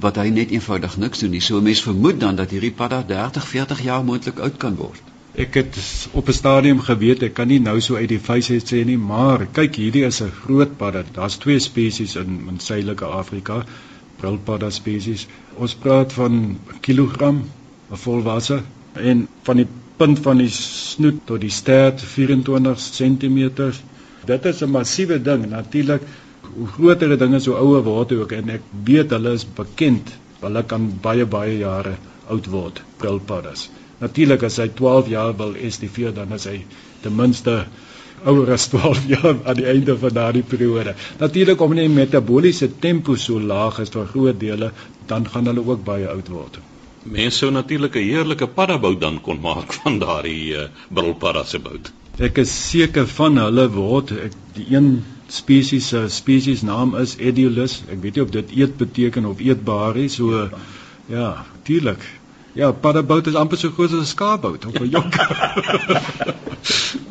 wat 0.00 0.16
hy 0.16 0.28
net 0.28 0.50
eenvoudig 0.50 0.96
niks 0.96 1.18
doen 1.18 1.30
nie. 1.30 1.40
So 1.40 1.58
'n 1.58 1.62
mens 1.62 1.82
vermoed 1.82 2.20
dan 2.20 2.36
dat 2.36 2.50
hierdie 2.50 2.72
padda 2.72 3.02
30, 3.02 3.48
40 3.48 3.82
jaar 3.82 4.04
moontlik 4.04 4.38
oud 4.38 4.56
kan 4.56 4.76
word. 4.76 5.02
Ek 5.34 5.54
het 5.54 5.76
op 6.12 6.28
'n 6.28 6.32
stadium 6.32 6.80
geweet 6.80 7.22
ek 7.22 7.34
kan 7.34 7.48
nie 7.48 7.60
nou 7.60 7.80
so 7.80 7.96
uit 7.96 8.08
die 8.08 8.20
vuis 8.20 8.50
uit 8.50 8.72
sê 8.72 8.84
nie, 8.84 8.98
maar 8.98 9.46
kyk 9.46 9.76
hierdie 9.76 10.04
is 10.04 10.20
'n 10.20 10.30
groot 10.30 10.76
padda. 10.76 11.04
Daar's 11.12 11.36
twee 11.36 11.58
spesies 11.58 12.16
in 12.16 12.48
in 12.48 12.60
Suidelike 12.60 13.04
Afrika 13.04 13.64
brilpadda 14.20 14.70
spesies. 14.70 15.26
Ons 15.56 15.74
praat 15.74 16.12
van 16.12 16.32
'n 16.32 16.80
kilogram 16.80 17.44
'n 17.90 17.96
volwasse 17.96 18.62
en 18.94 19.26
van 19.42 19.56
die 19.62 19.68
punt 19.96 20.18
van 20.24 20.40
die 20.42 20.50
snoet 20.50 21.22
tot 21.28 21.40
die 21.40 21.52
stert 21.52 22.02
24 22.02 22.78
cm. 22.96 23.38
Dit 24.26 24.44
is 24.50 24.62
'n 24.62 24.70
massiewe 24.70 25.22
ding. 25.22 25.46
Natuurlik 25.50 26.02
hoe 26.54 26.66
groter 26.66 27.12
'n 27.12 27.18
ding 27.18 27.34
is, 27.34 27.46
hoe 27.46 27.56
ouer 27.56 27.82
word 27.82 28.10
hy 28.10 28.16
ook 28.16 28.32
en 28.32 28.50
ek 28.50 28.62
weet 28.84 29.10
hulle 29.10 29.32
is 29.32 29.46
bekend. 29.54 30.12
Hulle 30.40 30.62
kan 30.62 30.98
baie 31.02 31.26
baie 31.26 31.58
jare 31.58 31.96
oud 32.28 32.46
word, 32.46 32.82
skilpaddas. 32.98 33.70
Natuurlik 34.00 34.42
as 34.42 34.56
hy 34.56 34.68
12 34.68 35.08
jaar 35.08 35.36
wil 35.36 35.54
STV 35.70 36.12
dan 36.14 36.32
is 36.32 36.44
hy 36.44 36.64
ten 37.02 37.14
minste 37.16 37.64
ouer 38.24 38.52
as 38.52 38.68
12 38.68 39.06
jaar 39.14 39.36
aan 39.44 39.56
die 39.56 39.66
einde 39.66 39.98
van 39.98 40.14
daardie 40.18 40.42
periode. 40.42 40.94
Natuurlik 41.18 41.60
om 41.60 41.74
nie 41.74 41.88
metabooliese 41.88 42.70
tempo 42.78 43.16
so 43.16 43.40
laag 43.40 43.78
is 43.78 43.90
vir 43.90 44.06
groot 44.06 44.40
dele, 44.40 44.72
dan 45.06 45.26
gaan 45.28 45.46
hulle 45.46 45.66
ook 45.66 45.84
baie 45.84 46.08
oud 46.08 46.28
word. 46.28 46.58
Mense 47.04 47.38
sou 47.38 47.50
natuurlik 47.50 47.96
'n 47.96 48.08
heerlike 48.08 48.46
paddabout 48.46 49.00
dan 49.00 49.20
kon 49.20 49.40
maak 49.40 49.72
van 49.82 49.98
daardie 49.98 50.54
uh, 50.56 50.68
brilpadda 50.88 51.44
se 51.44 51.58
bout. 51.58 51.92
Ek 52.18 52.38
is 52.38 52.52
seker 52.70 53.06
van 53.06 53.36
hulle 53.36 53.68
word 53.72 54.12
ek 54.12 54.32
die 54.54 54.66
een 54.76 55.04
spesies 55.28 55.88
se 55.88 56.08
spesies 56.08 56.62
naam 56.62 56.94
is 56.96 57.16
Ediolus. 57.18 57.82
Ek 57.88 58.02
weet 58.02 58.14
nie 58.14 58.22
of 58.22 58.30
dit 58.30 58.50
eet 58.56 58.76
beteken 58.76 59.24
of 59.24 59.40
eetbaar 59.40 59.96
is. 59.96 60.14
So 60.14 60.50
ja, 61.08 61.46
tuurlik. 61.64 62.04
Ja, 62.54 62.72
paddabout 62.72 63.26
is 63.26 63.34
amper 63.34 63.58
so 63.58 63.70
groot 63.70 63.92
as 63.92 64.00
'n 64.00 64.06
skaapbout 64.06 64.66
of 64.66 64.74
'n 64.80 64.90
jok. 64.90 65.14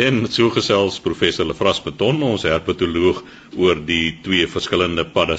En 0.00 0.26
so 0.30 0.50
gesels 0.54 1.00
professor 1.02 1.44
Lefras 1.44 1.80
Beton, 1.82 2.22
ons 2.22 2.42
herpetoloog 2.46 3.24
oor 3.58 3.80
die 3.84 4.20
twee 4.22 4.46
verskillende 4.46 5.04
padda 5.04 5.36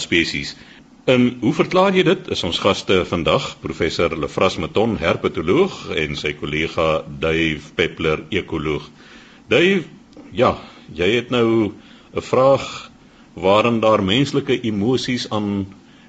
spesies. 1.02 1.12
En 1.12 1.38
hoe 1.42 1.54
verklaar 1.54 1.96
jy 1.96 2.04
dit? 2.04 2.28
Is 2.30 2.44
ons 2.44 2.60
gaste 2.60 3.06
vandag 3.06 3.58
professor 3.62 4.14
Lefras 4.18 4.58
Beton, 4.58 4.98
herpetoloog 4.98 5.90
en 5.96 6.16
sy 6.16 6.34
kollega 6.34 7.04
Dave 7.20 7.74
Peppler, 7.76 8.24
ekoloog. 8.30 8.90
Dave, 9.50 9.84
ja, 10.32 10.58
jy 10.94 11.16
het 11.16 11.30
nou 11.30 11.74
'n 12.14 12.22
vraag 12.22 12.92
waarin 13.34 13.80
daar 13.80 14.04
menslike 14.04 14.62
emosies 14.62 15.30
aan 15.30 15.66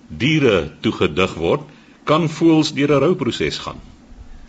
diere 0.08 0.70
toegedig 0.80 1.34
word, 1.34 1.62
kan 2.04 2.28
voels 2.28 2.72
deur 2.74 2.92
'n 2.92 3.00
rouproses 3.00 3.58
gaan. 3.58 3.80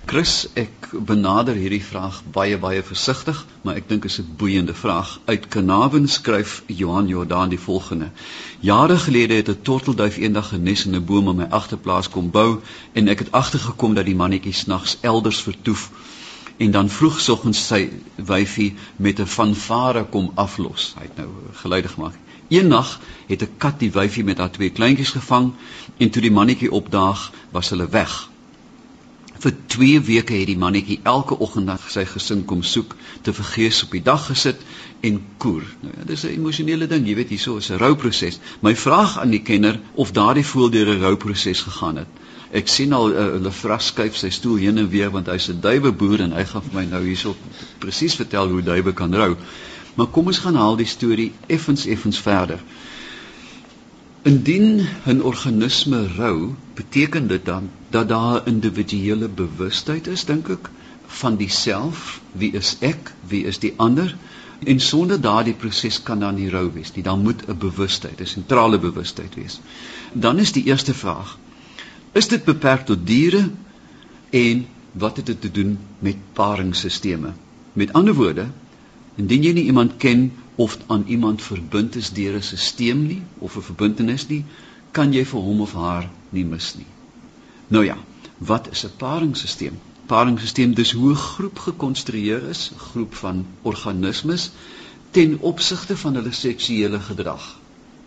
Chris, 0.05 0.47
ek 0.59 0.89
benader 1.07 1.55
hierdie 1.55 1.83
vraag 1.83 2.17
baie 2.35 2.57
baie 2.59 2.81
versigtig, 2.83 3.37
maar 3.63 3.77
ek 3.79 3.85
dink 3.87 4.03
dit 4.03 4.11
is 4.11 4.19
'n 4.19 4.35
boeiende 4.37 4.73
vraag. 4.75 5.19
Uit 5.25 5.47
Kanaven 5.47 6.07
skryf 6.07 6.63
Johan 6.67 7.07
Jordan 7.07 7.49
die 7.49 7.59
volgende: 7.59 8.09
Jare 8.59 8.97
gelede 8.97 9.33
het 9.33 9.49
'n 9.49 9.61
tortelduif 9.61 10.17
eendag 10.17 10.49
genes 10.49 10.85
in 10.85 10.95
'n 10.95 11.05
boom 11.05 11.29
in 11.29 11.35
my 11.35 11.47
agterplaas 11.49 12.09
kom 12.09 12.31
bou 12.31 12.59
en 12.93 13.07
ek 13.07 13.19
het 13.19 13.31
agtergekom 13.31 13.93
dat 13.93 14.05
die 14.05 14.15
mannetjie 14.15 14.53
snags 14.53 14.97
elders 15.01 15.41
vertoef 15.41 15.89
en 16.57 16.71
dan 16.71 16.89
vroegsoggens 16.89 17.67
sy 17.67 17.89
wyfie 18.15 18.75
met 18.95 19.19
'n 19.19 19.25
fanfare 19.25 20.03
kom 20.03 20.31
aflos. 20.35 20.93
Hy 20.97 21.01
het 21.01 21.17
nou 21.17 21.29
geluide 21.53 21.87
gemaak. 21.87 22.19
Eendag 22.47 22.99
het 23.27 23.41
'n 23.41 23.57
kat 23.57 23.79
die 23.79 23.91
wyfie 23.91 24.23
met 24.23 24.37
haar 24.37 24.51
twee 24.51 24.69
kleintjies 24.69 25.15
gevang 25.15 25.53
en 25.97 26.09
toe 26.09 26.21
die 26.21 26.31
mannetjie 26.31 26.71
opdaag, 26.71 27.31
was 27.51 27.69
hulle 27.69 27.87
weg. 27.87 28.32
Vir 29.43 29.55
2 29.67 30.01
weke 30.07 30.35
het 30.39 30.47
die 30.47 30.59
mannetjie 30.59 30.99
elke 31.09 31.35
oggend 31.43 31.67
na 31.67 31.75
sy 31.91 32.05
gesin 32.07 32.45
kom 32.47 32.61
soek, 32.63 32.93
te 33.27 33.33
vergees 33.35 33.81
op 33.83 33.91
die 33.91 34.03
dag 34.03 34.27
gesit 34.29 34.61
en 35.03 35.17
koer. 35.43 35.65
Nou 35.81 35.91
ja, 35.97 36.05
dis 36.07 36.23
'n 36.23 36.31
emosionele 36.37 36.87
ding, 36.87 37.07
jy 37.07 37.15
weet 37.15 37.33
hierso 37.35 37.57
is 37.57 37.69
'n 37.71 37.81
rouproses. 37.81 38.39
My 38.61 38.75
vraag 38.75 39.17
aan 39.19 39.35
die 39.35 39.41
kenner 39.41 39.79
of 39.93 40.11
daardie 40.11 40.45
voel 40.45 40.69
deur 40.69 40.93
'n 40.93 41.01
rouproses 41.01 41.61
gegaan 41.61 41.97
het. 41.97 42.07
Ek 42.51 42.67
sien 42.67 42.93
al 42.93 43.11
uh, 43.11 43.25
hulle 43.35 43.51
vras 43.51 43.85
skuif 43.85 44.15
sy 44.15 44.29
stoel 44.29 44.55
heen 44.61 44.77
en 44.77 44.89
weer 44.89 45.11
want 45.11 45.27
hy's 45.27 45.49
'n 45.49 45.59
duiweboer 45.59 46.21
en 46.21 46.31
hy 46.31 46.45
gaan 46.45 46.61
vir 46.61 46.75
my 46.79 46.85
nou 46.85 47.03
hierso 47.03 47.35
presies 47.79 48.15
vertel 48.15 48.49
hoe 48.49 48.61
duiwe 48.61 48.93
kan 48.93 49.15
rou. 49.15 49.35
Maar 49.95 50.07
kom 50.07 50.27
ons 50.27 50.39
gaan 50.39 50.55
haal 50.55 50.75
die 50.75 50.85
storie 50.85 51.31
effens 51.47 51.85
effens 51.85 52.19
verder. 52.19 52.59
Indien 54.23 54.87
'n 55.05 55.21
organisme 55.21 56.07
rou, 56.07 56.53
beteken 56.73 57.27
dit 57.27 57.45
dan 57.45 57.69
dat 57.89 58.09
daar 58.09 58.41
'n 58.41 58.47
individuele 58.47 59.27
bewustheid 59.27 60.07
is, 60.07 60.25
dink 60.25 60.47
ek, 60.49 60.69
van 61.07 61.35
diself, 61.35 62.21
wie 62.31 62.51
is 62.51 62.77
ek, 62.79 63.11
wie 63.27 63.43
is 63.43 63.59
die 63.59 63.73
ander? 63.75 64.15
En 64.65 64.79
sonder 64.79 65.21
daardie 65.21 65.53
proses 65.53 66.03
kan 66.03 66.19
daar 66.19 66.33
nie 66.33 66.49
rou 66.49 66.71
wees 66.73 66.93
nie. 66.93 67.03
Dan 67.03 67.21
moet 67.21 67.43
'n 67.47 67.57
bewustheid, 67.57 68.19
'n 68.19 68.25
sentrale 68.25 68.79
bewustheid 68.79 69.35
wees. 69.35 69.59
Dan 70.13 70.39
is 70.39 70.51
die 70.51 70.63
eerste 70.63 70.93
vraag: 70.93 71.37
Is 72.11 72.27
dit 72.27 72.43
beperk 72.43 72.85
tot 72.85 73.07
diere 73.07 73.49
en 74.29 74.65
wat 74.91 75.17
het 75.17 75.25
dit 75.25 75.41
te 75.41 75.51
doen 75.51 75.77
met 75.99 76.15
paringsstelsels? 76.33 77.35
Met 77.73 77.93
ander 77.93 78.13
woorde, 78.13 78.45
indien 79.15 79.43
jy 79.43 79.51
nie 79.51 79.63
iemand 79.63 79.97
ken 79.97 80.31
of 80.55 80.77
aan 80.87 81.03
iemand 81.07 81.41
verbind 81.41 81.95
is 81.95 82.09
deur 82.09 82.35
'n 82.35 82.41
stelsel 82.41 82.95
nie 82.95 83.21
of 83.37 83.55
'n 83.57 83.61
verbintenis 83.61 84.27
nie, 84.27 84.45
kan 84.91 85.13
jy 85.13 85.25
vir 85.25 85.39
hom 85.39 85.61
of 85.61 85.73
haar 85.73 86.09
nie 86.29 86.45
mis 86.45 86.75
nie. 86.75 86.85
Nou 87.67 87.85
ja, 87.85 87.97
wat 88.37 88.69
is 88.71 88.85
'n 88.85 88.95
paringsstelsel? 88.97 89.77
Paringsstelsel 90.05 90.73
dis 90.73 90.91
hoe 90.91 91.11
'n 91.11 91.15
groep 91.15 91.59
gekonstrueer 91.59 92.49
is, 92.49 92.71
'n 92.73 92.79
groep 92.79 93.15
van 93.15 93.45
organismes 93.61 94.51
ten 95.11 95.37
opsigte 95.39 95.97
van 95.97 96.15
hulle 96.15 96.31
seksuele 96.31 96.99
gedrag. 96.99 97.59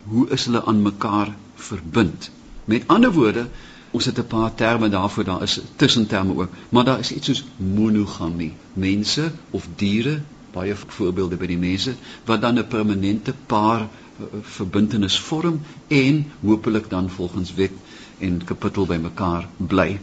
Hoe 0.04 0.28
is 0.30 0.44
hulle 0.44 0.64
aan 0.64 0.82
mekaar 0.82 1.36
verbind? 1.54 2.30
Met 2.64 2.86
ander 2.86 3.12
woorde, 3.12 3.48
ons 3.90 4.04
het 4.04 4.18
'n 4.18 4.26
paar 4.26 4.54
terme 4.54 4.88
daarvoor, 4.88 5.24
daar 5.24 5.42
is 5.42 5.60
tussenterme 5.76 6.34
ook, 6.34 6.50
maar 6.68 6.84
daar 6.84 6.98
is 6.98 7.12
iets 7.12 7.26
soos 7.26 7.44
monogamie. 7.56 8.52
Mense 8.72 9.32
of 9.50 9.68
diere 9.76 10.20
baie 10.56 10.75
voorbeelde 10.98 11.38
by 11.40 11.48
die 11.52 11.60
mense 11.60 11.94
wat 12.28 12.42
dan 12.44 12.58
'n 12.58 12.68
permanente 12.72 13.34
paar 13.46 13.86
uh, 13.86 14.26
verbintenis 14.56 15.18
vorm 15.28 15.60
en 15.88 16.25
hopelik 16.40 16.90
dan 16.90 17.10
volgens 17.10 17.54
wet 17.54 17.72
en 18.18 18.40
kapittel 18.44 18.86
by 18.86 18.96
mekaar 18.96 19.48
bly. 19.56 20.00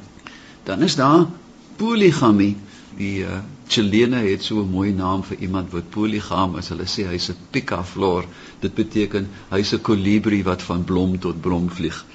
Dan 0.63 0.81
is 0.81 0.95
daar 0.95 1.25
poligamie. 1.77 2.55
Die 2.97 3.25
uh, 3.25 3.41
Chilene 3.67 4.19
het 4.29 4.43
so 4.43 4.61
'n 4.61 4.69
mooi 4.69 4.91
naam 4.93 5.23
vir 5.23 5.37
iemand 5.37 5.71
wat 5.71 5.89
poligam 5.89 6.57
is. 6.57 6.69
Hulle 6.69 6.85
sê 6.85 7.07
hy's 7.09 7.29
'n 7.29 7.37
picaflor. 7.51 8.25
Dit 8.59 8.73
beteken 8.75 9.29
hy's 9.49 9.73
'n 9.73 9.81
kolibrie 9.81 10.43
wat 10.43 10.61
van 10.61 10.83
blom 10.83 11.19
tot 11.19 11.41
blom 11.41 11.69
vlieg. 11.69 12.05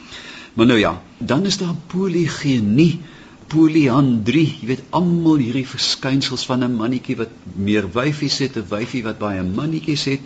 Maar 0.54 0.66
nou 0.66 0.78
ja, 0.78 1.02
dan 1.18 1.45
is 1.47 1.59
daar 1.59 1.75
poligenie 1.87 3.00
poliandrie, 3.49 4.47
jy 4.61 4.67
weet 4.69 4.83
almal 4.97 5.40
hierdie 5.40 5.67
verskynsels 5.69 6.45
van 6.49 6.64
'n 6.64 6.76
mannetjie 6.76 7.17
wat 7.17 7.31
meer 7.69 7.87
wyfies 7.95 8.38
het, 8.45 8.57
'n 8.57 8.69
wyfie 8.69 9.02
wat 9.05 9.19
baie 9.19 9.43
mannetjies 9.43 10.05
het 10.05 10.21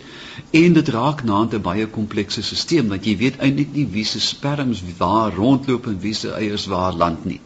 en 0.51 0.73
dit 0.73 0.89
raak 0.89 1.23
na 1.23 1.43
'n 1.43 1.61
baie 1.61 1.87
komplekse 1.87 2.41
stelsel 2.41 2.89
want 2.89 3.05
jy 3.05 3.17
weet 3.17 3.39
eintlik 3.39 3.73
nie 3.73 3.85
wie 3.85 4.03
se 4.03 4.19
sperms 4.19 4.83
waar 4.97 5.33
rondloop 5.33 5.87
en 5.87 5.99
wie 5.99 6.13
se 6.13 6.31
eiers 6.31 6.65
waar 6.65 6.93
land 6.93 7.25
nie. 7.25 7.39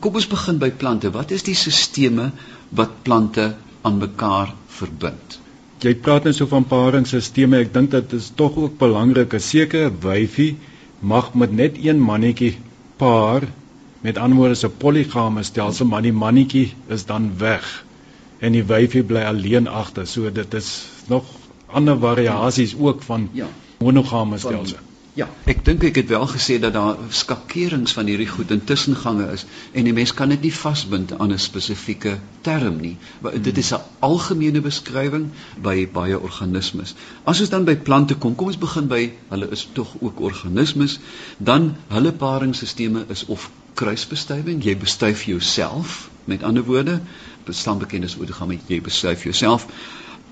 Kom 0.00 0.14
ons 0.14 0.26
begin 0.26 0.58
by 0.58 0.70
plante. 0.70 1.10
Wat 1.10 1.30
is 1.30 1.42
die 1.42 1.54
sisteme 1.54 2.32
wat 2.70 3.02
plante 3.02 3.54
aan 3.82 3.98
mekaar 3.98 4.54
verbind? 4.66 5.38
Jy 5.80 5.94
praat 5.94 6.24
nou 6.24 6.32
so 6.32 6.46
van 6.46 6.64
paringsstelsels. 6.64 7.54
Ek 7.60 7.72
dink 7.72 7.90
dit 7.90 8.12
is 8.12 8.32
tog 8.34 8.56
ook 8.56 8.78
belangrik 8.78 9.34
'n 9.34 9.40
sekere 9.40 9.92
wyfie 10.00 10.56
mag 11.00 11.34
met 11.34 11.52
net 11.52 11.76
een 11.84 12.00
mannetjie 12.00 12.56
paar 12.96 13.48
Met 14.00 14.18
ander 14.18 14.36
woorde 14.36 14.54
is 14.54 14.64
'n 14.64 14.76
poligame 14.76 15.42
stelsel, 15.42 15.86
maar 15.86 16.02
die 16.02 16.12
mannetjie 16.12 16.74
is 16.86 17.04
dan 17.04 17.32
weg 17.38 17.84
en 18.38 18.52
die 18.52 18.64
wyfie 18.64 19.02
bly 19.02 19.22
alleen 19.28 19.68
agter. 19.68 20.06
So 20.06 20.32
dit 20.32 20.54
is 20.54 20.84
nog 21.06 21.24
ander 21.66 21.98
variasies 21.98 22.76
ook 22.78 23.02
van 23.02 23.28
ja, 23.32 23.48
monogame 23.78 24.38
stelsel. 24.38 24.78
Ja, 25.18 25.26
ek 25.50 25.64
dink 25.66 25.82
ek 25.84 25.96
het 25.98 26.08
wel 26.08 26.26
gesê 26.30 26.56
dat 26.62 26.72
daar 26.72 26.96
skakerings 27.08 27.92
van 27.92 28.06
hierdie 28.06 28.28
goed 28.30 28.50
intussen 28.54 28.94
gange 28.96 29.26
is 29.34 29.44
en 29.74 29.84
die 29.84 29.92
mens 29.92 30.14
kan 30.14 30.30
dit 30.32 30.44
nie 30.46 30.52
vasbind 30.54 31.12
aan 31.18 31.32
'n 31.34 31.38
spesifieke 31.38 32.18
term 32.46 32.80
nie. 32.80 32.96
Maar 33.20 33.40
dit 33.42 33.58
is 33.58 33.72
'n 33.74 33.82
algemene 33.98 34.60
beskrywing 34.60 35.26
by 35.62 35.88
baie 35.92 36.20
organismes. 36.20 36.94
As 37.24 37.40
ons 37.40 37.50
dan 37.50 37.64
by 37.64 37.76
plante 37.76 38.14
kom, 38.14 38.34
kom 38.34 38.46
ons 38.46 38.58
begin 38.58 38.86
by 38.86 39.12
hulle 39.28 39.50
is 39.50 39.68
tog 39.72 39.96
ook 40.00 40.20
organismes, 40.20 41.00
dan 41.38 41.76
hulle 41.88 42.12
paringsstelsels 42.12 43.04
is 43.08 43.26
of 43.26 43.50
kruisbestuiving, 43.74 44.62
jy 44.64 44.76
bestuif 44.76 45.24
jouself, 45.28 46.10
met 46.24 46.42
ander 46.42 46.64
woorde, 46.64 47.00
bestaan 47.44 47.78
bekend 47.78 48.04
as 48.04 48.16
oorgang 48.18 48.48
met 48.54 48.68
jy 48.68 48.80
bestuif 48.84 49.24
jouself. 49.24 49.66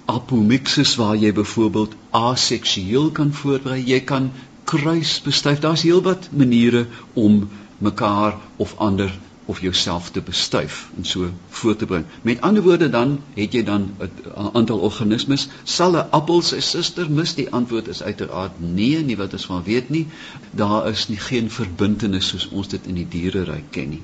Apomixis 0.09 0.97
waar 0.97 1.17
jy 1.17 1.33
byvoorbeeld 1.37 1.95
aseksueel 2.11 3.11
kan 3.11 3.33
voorberei, 3.33 3.81
jy 3.85 4.01
kan 4.01 4.31
kruisbestuif. 4.69 5.61
Daar's 5.65 5.85
heelwat 5.85 6.29
maniere 6.33 6.87
om 7.13 7.49
mekaar 7.79 8.37
of 8.57 8.75
ander 8.79 9.13
of 9.49 9.61
jouself 9.61 10.11
te 10.11 10.21
bestuif 10.21 10.91
en 10.97 11.05
so 11.05 11.31
voor 11.49 11.77
te 11.77 11.87
bring. 11.87 12.05
Met 12.23 12.41
ander 12.41 12.63
woorde 12.63 12.91
dan 12.93 13.21
het 13.35 13.53
jy 13.53 13.63
dan 13.65 13.87
'n 13.99 14.51
aantal 14.53 14.79
organismes. 14.79 15.49
Sal 15.65 15.97
'n 15.97 16.11
appel 16.11 16.43
sy 16.43 16.61
suster 16.61 17.11
mis? 17.11 17.35
Die 17.35 17.51
antwoord 17.51 17.89
is 17.89 18.03
uiteraard 18.03 18.61
nee, 18.61 18.99
nie 18.99 19.17
wat 19.17 19.33
ons 19.33 19.47
van 19.47 19.63
weet 19.63 19.89
nie. 19.89 20.07
Daar 20.51 20.89
is 20.89 21.09
nie 21.09 21.17
geen 21.17 21.51
verbintenis 21.51 22.29
soos 22.29 22.49
ons 22.49 22.69
dit 22.69 22.87
in 22.87 22.95
die 22.95 23.09
diereryk 23.09 23.71
ken 23.71 23.89
nie. 23.89 24.03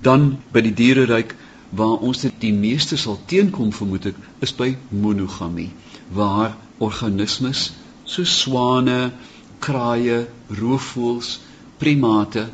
Dan 0.00 0.38
by 0.52 0.60
die 0.60 0.74
diereryk 0.74 1.36
waar 1.70 1.98
ons 2.10 2.20
dit 2.20 2.40
die 2.40 2.52
meeste 2.52 2.96
sal 2.96 3.20
teenkom 3.26 3.72
vermoed 3.72 4.06
ek 4.06 4.14
is 4.40 4.54
by 4.56 4.76
monogamie 4.88 5.70
waar 6.08 6.56
organismes 6.78 7.72
so 8.04 8.24
swane, 8.24 9.12
kraaie, 9.58 10.26
roofvoëls, 10.48 11.38
primate, 11.78 12.48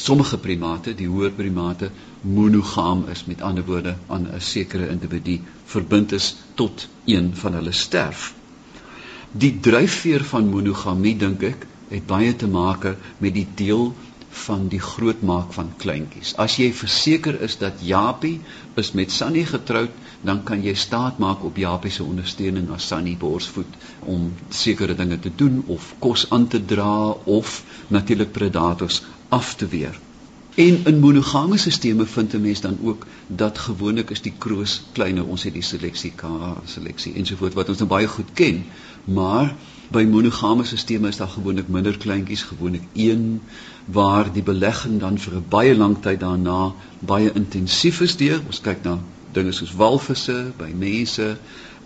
sommige 0.00 0.38
primate, 0.40 0.94
die 0.96 1.08
hoër 1.08 1.32
primate 1.36 1.90
monogam 2.36 3.04
is 3.12 3.24
met 3.28 3.42
ander 3.44 3.64
woorde 3.64 3.96
aan 4.08 4.28
'n 4.34 4.40
sekere 4.40 4.88
individu 4.88 5.40
verbind 5.64 6.12
is 6.12 6.34
tot 6.54 6.88
een 7.04 7.32
van 7.42 7.52
hulle 7.58 7.72
sterf. 7.72 8.34
Die 9.32 9.60
dryfveer 9.60 10.24
van 10.24 10.48
monogamie 10.48 11.16
dink 11.16 11.42
ek 11.42 11.66
het 11.90 12.06
baie 12.06 12.36
te 12.36 12.46
maak 12.46 12.86
met 13.18 13.34
die 13.34 13.46
deel 13.54 13.92
van 14.30 14.68
die 14.68 14.80
grootmaak 14.80 15.52
van 15.52 15.72
kleintjies. 15.76 16.36
As 16.36 16.56
jy 16.56 16.72
verseker 16.72 17.40
is 17.42 17.56
dat 17.58 17.82
Japie 17.82 18.40
is 18.78 18.92
met 18.92 19.12
Sunny 19.12 19.44
getroud, 19.44 19.90
dan 20.22 20.42
kan 20.46 20.62
jy 20.62 20.74
staat 20.74 21.18
maak 21.18 21.44
op 21.44 21.56
Japie 21.56 21.90
se 21.90 22.04
ondersteuning 22.04 22.70
as 22.70 22.86
Sunny 22.86 23.16
borsvoed 23.18 23.78
om 24.06 24.32
sekere 24.48 24.94
dinge 24.94 25.18
te 25.18 25.32
doen 25.36 25.64
of 25.66 25.94
kos 25.98 26.26
aan 26.30 26.46
te 26.46 26.64
dra 26.64 27.10
of 27.38 27.62
natuurlik 27.88 28.32
predators 28.32 29.02
af 29.30 29.54
te 29.54 29.66
weer. 29.66 29.98
En 30.54 30.80
in 30.84 30.98
monogame 31.00 31.56
sisteme 31.56 32.06
vind 32.06 32.34
'n 32.34 32.40
mens 32.40 32.60
dan 32.60 32.78
ook 32.82 33.06
dat 33.26 33.58
gewoonlik 33.58 34.10
is 34.10 34.20
die 34.20 34.32
kroos 34.38 34.82
kleiner, 34.92 35.26
ons 35.26 35.42
het 35.42 35.52
die 35.54 35.62
seleksie 35.62 36.12
K 36.16 36.24
seleksie 36.64 37.14
ensovoorts 37.14 37.54
wat 37.54 37.68
ons 37.68 37.78
nou 37.78 37.88
baie 37.88 38.06
goed 38.06 38.32
ken, 38.34 38.64
maar 39.04 39.54
by 39.90 40.04
monogame 40.04 40.64
sisteme 40.64 41.08
is 41.08 41.16
daar 41.16 41.28
gewoonlik 41.28 41.68
minder 41.68 41.96
kleintjies, 41.98 42.42
gewoonlik 42.42 42.82
een 42.94 43.40
waar 43.84 44.32
die 44.32 44.42
belegging 44.42 45.00
dan 45.00 45.18
vir 45.18 45.34
'n 45.34 45.44
baie 45.48 45.76
lang 45.76 45.96
tyd 46.02 46.20
daarna 46.20 46.74
baie 46.98 47.32
intensief 47.32 48.00
is 48.00 48.16
deur. 48.16 48.40
Ons 48.46 48.60
kyk 48.60 48.84
na 48.84 48.98
dinge 49.32 49.52
soos 49.52 49.74
walvisse 49.74 50.52
by 50.58 50.72
mense 50.74 51.36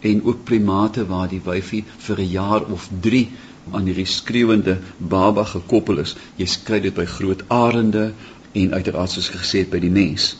en 0.00 0.24
ook 0.24 0.44
primate 0.44 1.06
waar 1.06 1.28
die 1.28 1.40
wyfie 1.44 1.84
vir 1.98 2.18
'n 2.18 2.30
jaar 2.30 2.64
of 2.64 2.88
3 3.00 3.28
aan 3.70 3.86
hierdie 3.88 4.06
skreeuende 4.06 4.78
baba 4.98 5.44
gekoppel 5.44 5.98
is. 6.04 6.16
Jy 6.36 6.48
kry 6.64 6.80
dit 6.80 6.94
by 6.94 7.06
groot 7.16 7.44
arende 7.48 8.12
en 8.52 8.74
uiteraard 8.74 9.10
soos 9.10 9.30
gesê 9.34 9.64
het 9.64 9.70
by 9.70 9.80
die 9.84 9.90
mens. 9.90 10.36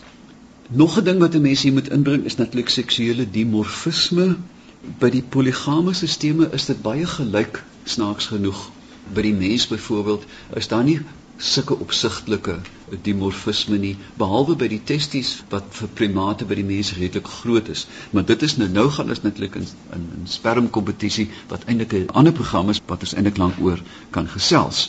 Nog 0.69 0.99
'n 0.99 1.05
ding 1.05 1.19
wat 1.21 1.35
'n 1.35 1.43
mens 1.43 1.63
hier 1.63 1.73
moet 1.73 1.91
inbring 1.91 2.25
is 2.25 2.37
natuurlik 2.37 2.69
seksuele 2.69 3.31
dimorfisme. 3.31 4.37
By 4.99 5.11
die 5.11 5.23
poligame 5.23 5.93
sisteme 5.95 6.49
is 6.53 6.67
dit 6.67 6.83
baie 6.83 7.07
gelyk 7.07 7.63
snaaks 7.85 8.27
genoeg. 8.27 8.71
By 9.15 9.23
die 9.23 9.35
mens 9.35 9.67
byvoorbeeld 9.67 10.25
is 10.55 10.69
daar 10.69 10.85
nie 10.85 11.01
sulke 11.45 11.77
opsigtelike 11.85 12.57
dimorfisme 13.07 13.79
nie 13.81 13.95
behalwe 14.21 14.57
by 14.63 14.69
die 14.73 14.81
testies 14.91 15.33
wat 15.53 15.67
vir 15.79 15.91
primate 16.01 16.49
by 16.51 16.59
die 16.61 16.67
mens 16.69 16.93
redelik 16.99 17.29
groot 17.39 17.69
is 17.75 17.87
maar 18.13 18.27
dit 18.31 18.45
is 18.49 18.57
nou 18.61 18.69
nou 18.77 18.87
gaan 18.97 19.13
ons 19.17 19.25
netlik 19.27 19.59
in 19.61 19.67
in, 19.97 20.07
in 20.19 20.29
spermkompetisie 20.37 21.29
wat 21.53 21.67
eintlik 21.69 21.97
'n 22.01 22.07
ander 22.23 22.37
program 22.41 22.71
is 22.75 22.81
wat 22.93 23.05
ons 23.07 23.15
eintlik 23.15 23.41
lank 23.43 23.61
oor 23.61 23.83
kan 24.17 24.29
gesels. 24.37 24.89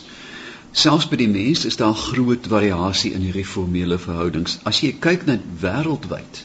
Selfs 0.75 1.07
by 1.11 1.17
die 1.21 1.31
mens 1.31 1.65
is 1.65 1.77
daar 1.79 1.95
groot 1.95 2.47
variasie 2.51 3.13
in 3.15 3.21
hierdie 3.23 3.47
formele 3.47 3.97
verhoudings. 4.05 4.57
As 4.71 4.81
jy 4.83 4.91
kyk 5.05 5.25
na 5.27 5.37
wêreldwyd, 5.61 6.41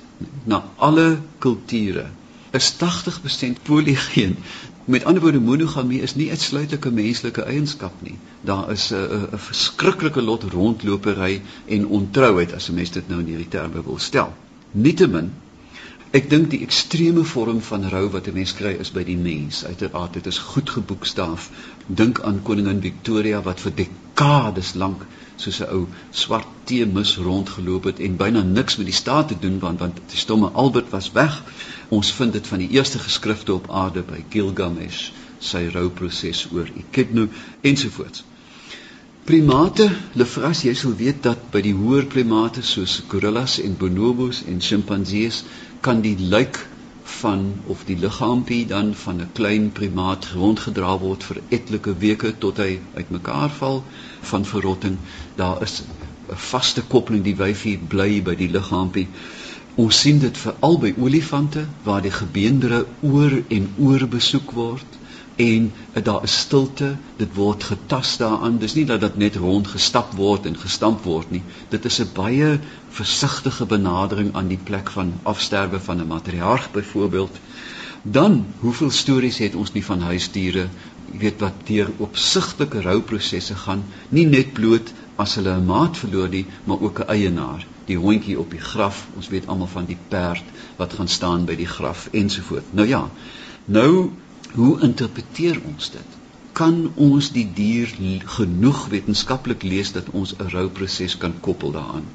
na 0.46 0.60
alle 0.88 1.06
kulture, 1.38 2.04
is 2.58 2.68
80% 2.82 3.62
poligeen. 3.66 4.36
Met 4.84 5.04
ander 5.04 5.22
woorde, 5.22 5.40
monogamie 5.40 6.00
is 6.00 6.14
nie 6.14 6.30
uitsluitlik 6.30 6.86
'n 6.86 6.94
menslike 6.94 7.42
eienskap 7.42 7.92
nie. 8.02 8.18
Daar 8.40 8.70
is 8.70 8.90
'n 8.92 9.28
'n 9.32 9.38
verskriklike 9.38 10.22
lot 10.22 10.42
rondlopery 10.42 11.42
en 11.66 11.86
ontrouheid 11.86 12.54
as 12.54 12.68
'n 12.68 12.74
mens 12.74 12.90
dit 12.90 13.08
nou 13.08 13.20
in 13.20 13.26
hierdie 13.26 13.48
terme 13.48 13.84
wil 13.84 13.98
stel. 13.98 14.32
Nietemin 14.70 15.32
Ek 16.18 16.24
dink 16.30 16.48
die 16.50 16.58
ekstreme 16.64 17.22
vorm 17.32 17.60
van 17.62 17.84
rou 17.90 18.08
wat 18.10 18.28
'n 18.28 18.34
mens 18.34 18.52
kry 18.60 18.70
is 18.84 18.88
by 18.94 19.04
die 19.04 19.16
mens. 19.16 19.64
Uiteraard, 19.64 20.16
dit 20.18 20.26
is 20.26 20.38
goed 20.38 20.70
geboekstaaf. 20.70 21.50
Dink 21.86 22.20
aan 22.20 22.40
koningin 22.42 22.80
Victoria 22.82 23.42
wat 23.42 23.60
vir 23.60 23.72
dekades 23.74 24.74
lank 24.74 25.04
soos 25.40 25.60
'n 25.60 25.70
ou 25.76 25.82
swart 26.22 26.48
teemis 26.70 27.16
rondgeloop 27.26 27.84
het 27.90 28.00
en 28.06 28.16
byna 28.16 28.42
niks 28.42 28.76
met 28.76 28.86
die 28.86 28.94
staat 28.94 29.28
te 29.28 29.38
doen 29.40 29.58
want 29.58 29.78
want 29.78 30.00
die 30.12 30.18
stomme 30.24 30.48
Albert 30.62 30.90
was 30.90 31.12
weg. 31.12 31.42
Ons 31.88 32.12
vind 32.12 32.32
dit 32.32 32.46
van 32.46 32.58
die 32.58 32.70
eerste 32.78 32.98
geskrifte 32.98 33.54
op 33.54 33.70
aarde 33.70 34.02
by 34.02 34.24
Gilgamesh, 34.28 35.10
sy 35.38 35.68
rouproses 35.72 36.46
oor 36.52 36.68
Echidna 36.82 37.28
ensovoorts. 37.60 38.24
Primate, 39.24 39.90
Lefras, 40.18 40.62
jy 40.64 40.74
sal 40.74 40.94
weet 40.96 41.22
dat 41.22 41.50
by 41.52 41.60
die 41.62 41.74
hoër 41.76 42.06
primate 42.10 42.62
soos 42.66 43.02
gorillas 43.08 43.58
en 43.62 43.76
bonobos 43.78 44.40
en 44.48 44.62
sjimpansees 44.64 45.44
kan 45.80 46.00
die 46.00 46.16
lijk 46.18 46.58
van 47.18 47.42
of 47.74 47.84
die 47.88 47.96
liggaampie 48.04 48.66
dan 48.72 48.94
van 49.02 49.20
'n 49.20 49.32
klein 49.38 49.72
primaat 49.78 50.28
rondgedra 50.34 50.98
word 50.98 51.24
vir 51.28 51.40
etlike 51.58 51.94
weke 52.04 52.32
tot 52.44 52.56
hy 52.64 52.80
uitmekaar 52.94 53.50
val 53.58 53.82
van 54.32 54.44
verrotting. 54.52 54.98
Daar 55.36 55.62
is 55.62 55.82
'n 55.82 56.36
vaste 56.50 56.82
koppeling 56.82 57.24
die 57.24 57.36
wyfie 57.36 57.78
bly 57.78 58.22
by 58.22 58.34
die 58.34 58.50
liggaampie. 58.50 59.08
Ons 59.74 60.00
sien 60.00 60.18
dit 60.18 60.38
veral 60.38 60.78
by 60.78 60.94
olifante 60.98 61.66
waar 61.82 62.02
die 62.02 62.16
gebeendere 62.20 62.86
oor 63.00 63.42
en 63.48 63.74
oor 63.78 64.08
besoek 64.08 64.50
word 64.50 64.99
en 65.40 65.70
daar 66.02 66.22
is 66.22 66.38
stilte 66.38 66.90
dit 67.16 67.34
word 67.34 67.64
getas 67.64 68.16
daaraan. 68.20 68.58
Dis 68.58 68.74
nie 68.74 68.84
dat 68.88 69.00
dit 69.00 69.16
net 69.16 69.36
rond 69.36 69.68
gestap 69.72 70.12
word 70.18 70.46
en 70.46 70.58
gestamp 70.58 71.04
word 71.08 71.30
nie. 71.30 71.42
Dit 71.68 71.84
is 71.84 72.00
'n 72.00 72.10
baie 72.14 72.58
versigtige 72.88 73.66
benadering 73.66 74.34
aan 74.34 74.48
die 74.48 74.60
plek 74.70 74.90
van 74.90 75.12
afsterwe 75.22 75.80
van 75.80 76.00
'n 76.00 76.06
matriarg 76.06 76.70
byvoorbeeld. 76.72 77.40
Dan 78.02 78.46
hoeveel 78.60 78.90
stories 78.90 79.38
het 79.38 79.54
ons 79.54 79.72
nie 79.72 79.84
van 79.84 80.00
huisdiere 80.00 80.68
weet 81.18 81.40
wat 81.40 81.66
deur 81.66 81.90
opsigtelike 81.98 82.80
rouprosesse 82.80 83.54
gaan 83.54 83.84
nie 84.08 84.26
net 84.26 84.52
bloot 84.52 84.92
as 85.16 85.34
hulle 85.34 85.56
'n 85.56 85.66
maat 85.66 85.96
verloor 85.96 86.28
nie 86.28 86.46
maar 86.64 86.80
ook 86.80 87.00
'n 87.00 87.08
eienaar 87.08 87.66
die 87.86 87.96
hondjie 87.96 88.38
op 88.38 88.50
die 88.50 88.60
graf 88.72 89.06
ons 89.16 89.28
weet 89.28 89.46
almal 89.46 89.66
van 89.66 89.84
die 89.84 89.98
perd 90.08 90.44
wat 90.76 90.92
gaan 90.92 91.08
staan 91.08 91.44
by 91.44 91.56
die 91.56 91.66
graf 91.66 92.08
ensovoort. 92.12 92.72
Nou 92.72 92.88
ja 92.88 93.10
nou 93.64 94.10
Hoe 94.54 94.80
interpreteer 94.82 95.60
ons 95.64 95.90
dit? 95.90 96.16
Kan 96.52 96.92
ons 96.94 97.28
die 97.32 97.46
dier 97.54 97.90
genoeg 98.36 98.80
wetenskaplik 98.90 99.62
lees 99.62 99.92
dat 99.92 100.10
ons 100.10 100.34
'n 100.36 100.50
rouproses 100.54 101.16
kan 101.16 101.34
koppel 101.40 101.70
daaraan? 101.76 102.08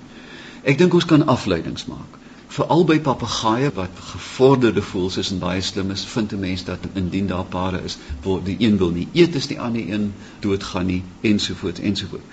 Ek 0.63 0.77
dink 0.77 0.93
ons 0.93 1.05
kan 1.05 1.25
afleidings 1.31 1.85
maak. 1.85 2.19
Veral 2.55 2.85
by 2.85 2.99
papegaaie 2.99 3.71
wat 3.75 4.01
gevorderde 4.09 4.81
voels 4.81 5.17
is 5.17 5.31
en 5.31 5.39
baie 5.39 5.61
slim 5.61 5.91
is, 5.91 6.05
vind 6.05 6.33
'n 6.33 6.39
mens 6.39 6.63
dat 6.63 6.79
indien 6.93 7.27
daar 7.27 7.45
pare 7.45 7.81
is 7.83 7.97
waar 8.23 8.43
die 8.43 8.57
een 8.59 8.77
wil 8.77 8.91
nie 8.91 9.07
eet 9.13 9.35
as 9.35 9.47
die 9.47 9.59
ander 9.59 9.89
een 9.93 10.13
doodgaan 10.39 10.85
nie 10.85 11.03
ensovoorts 11.21 11.79
ensovoorts. 11.79 12.25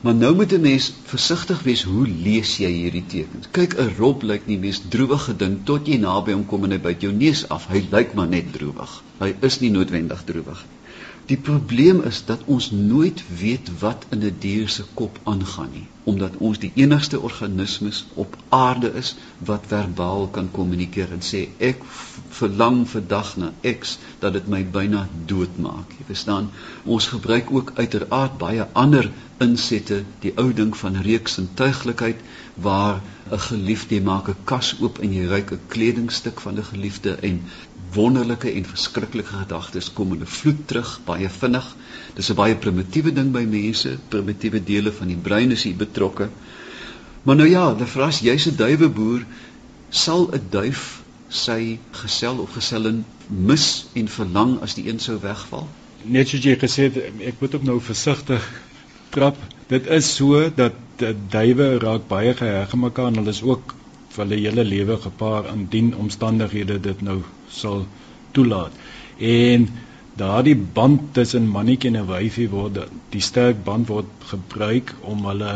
Maar 0.00 0.14
nou 0.14 0.34
moet 0.34 0.52
'n 0.52 0.60
mens 0.60 0.92
versigtig 1.04 1.62
wees 1.62 1.82
hoe 1.82 2.06
lees 2.08 2.56
jy 2.56 2.70
hierdie 2.70 3.06
tekens. 3.06 3.48
Kyk, 3.50 3.74
'n 3.78 3.94
rob 3.98 4.22
lyk 4.22 4.46
nie 4.46 4.58
mees 4.58 4.80
droewige 4.88 5.36
ding 5.36 5.58
tot 5.64 5.86
jy 5.86 5.96
naby 5.98 6.32
hom 6.32 6.46
kom 6.46 6.64
en 6.64 6.70
hy 6.70 6.78
byt 6.78 7.00
jou 7.00 7.12
neus 7.12 7.48
af. 7.48 7.66
Hy 7.66 7.82
lyk 7.90 8.14
maar 8.14 8.28
net 8.28 8.52
droewig. 8.52 9.02
Hy 9.18 9.34
is 9.40 9.60
nie 9.60 9.70
noodwendig 9.70 10.22
droewig 10.24 10.64
nie. 10.68 10.77
Die 11.28 11.36
probleem 11.36 11.98
is 12.08 12.18
dat 12.24 12.44
ons 12.52 12.70
nooit 12.70 13.22
weet 13.38 13.66
wat 13.80 14.04
in 14.14 14.22
'n 14.26 14.36
dier 14.44 14.68
se 14.74 14.84
kop 15.00 15.18
aangaan 15.32 15.68
nie, 15.72 15.86
omdat 16.12 16.36
ons 16.36 16.58
die 16.58 16.70
enigste 16.74 17.20
organismes 17.20 17.98
op 18.14 18.36
aarde 18.48 18.92
is 19.00 19.10
wat 19.50 19.66
verbaal 19.72 20.28
kan 20.36 20.48
kommunikeer 20.50 21.12
en 21.16 21.26
sê 21.30 21.42
ek 21.68 21.84
verlang 22.38 22.78
vandag 22.94 23.34
na 23.36 23.52
X 23.72 23.98
dat 24.24 24.32
dit 24.38 24.48
my 24.54 24.62
byna 24.78 25.08
doodmaak. 25.32 25.92
Jy 25.98 26.08
verstaan? 26.12 26.50
Ons 26.84 27.10
gebruik 27.12 27.52
ook 27.52 27.72
uiteraard 27.74 28.38
baie 28.38 28.66
ander 28.72 29.10
insette, 29.38 30.04
die 30.24 30.32
ou 30.36 30.52
ding 30.52 30.76
van 30.76 30.96
reeks 31.10 31.38
en 31.42 31.50
tuiglikheid 31.54 32.24
waar 32.54 33.02
'n 33.30 33.44
geliefde 33.50 34.00
maak 34.00 34.28
'n 34.28 34.44
kas 34.44 34.76
oop 34.80 34.98
en 34.98 35.12
jy 35.12 35.26
ruik 35.26 35.52
'n 35.52 35.60
kledingstuk 35.76 36.40
van 36.40 36.56
'n 36.56 36.70
geliefde 36.72 37.18
en 37.20 37.42
wonderlike 37.94 38.50
en 38.52 38.64
verskriklike 38.64 39.32
gedagtes 39.40 39.92
kom 39.92 40.12
in 40.12 40.20
'n 40.20 40.26
vloed 40.26 40.66
terug 40.66 41.00
baie 41.04 41.28
vinnig. 41.28 41.66
Dis 42.14 42.30
'n 42.30 42.34
baie 42.34 42.56
primitiewe 42.56 43.12
ding 43.12 43.32
by 43.32 43.44
mense, 43.44 43.98
primitiewe 44.08 44.64
dele 44.64 44.92
van 44.92 45.06
die 45.06 45.16
brein 45.16 45.50
is 45.50 45.62
hier 45.62 45.76
betrokke. 45.76 46.28
Maar 47.22 47.36
nou 47.36 47.48
ja, 47.48 47.74
die 47.74 47.86
vras 47.86 48.20
jy's 48.20 48.46
'n 48.46 48.56
duiweboer, 48.56 49.26
sal 49.90 50.28
'n 50.32 50.42
duif 50.50 51.02
sy 51.28 51.78
gesel 51.90 52.38
of 52.38 52.52
gesellin 52.52 53.04
mis 53.28 53.86
en 53.94 54.08
verlang 54.08 54.60
as 54.62 54.74
die 54.74 54.88
een 54.88 54.98
sou 54.98 55.18
wegval? 55.20 55.68
Net 56.02 56.28
soos 56.28 56.44
jy 56.44 56.56
gesê 56.56 56.82
het, 56.88 56.96
ek 57.20 57.40
moet 57.40 57.54
ook 57.54 57.62
nou 57.62 57.80
versigtig 57.80 58.62
trap. 59.10 59.36
Dit 59.68 59.86
is 59.86 60.14
so 60.14 60.50
dat 60.50 60.72
duwe 61.30 61.78
raak 61.78 62.08
baie 62.08 62.34
geheg 62.34 62.72
aan 62.72 62.80
mekaar 62.80 63.06
en 63.06 63.20
hulle 63.20 63.34
is 63.34 63.42
ook 63.42 63.74
vir 64.14 64.24
hulle 64.24 64.40
hele 64.40 64.64
lewe 64.64 64.96
gepaar 64.96 65.50
indien 65.52 65.94
omstandighede 65.96 66.80
dit 66.80 67.02
nou 67.02 67.22
sal 67.50 67.86
toelaat. 68.32 68.72
En 69.18 69.68
daardie 70.18 70.56
band 70.56 71.00
tussen 71.14 71.48
mannetjie 71.48 71.94
en 71.94 72.06
wyfie 72.06 72.48
word 72.50 72.78
die 73.14 73.22
sterk 73.22 73.64
band 73.64 73.88
word 73.88 74.30
gebruik 74.30 74.94
om 75.02 75.26
hulle 75.30 75.52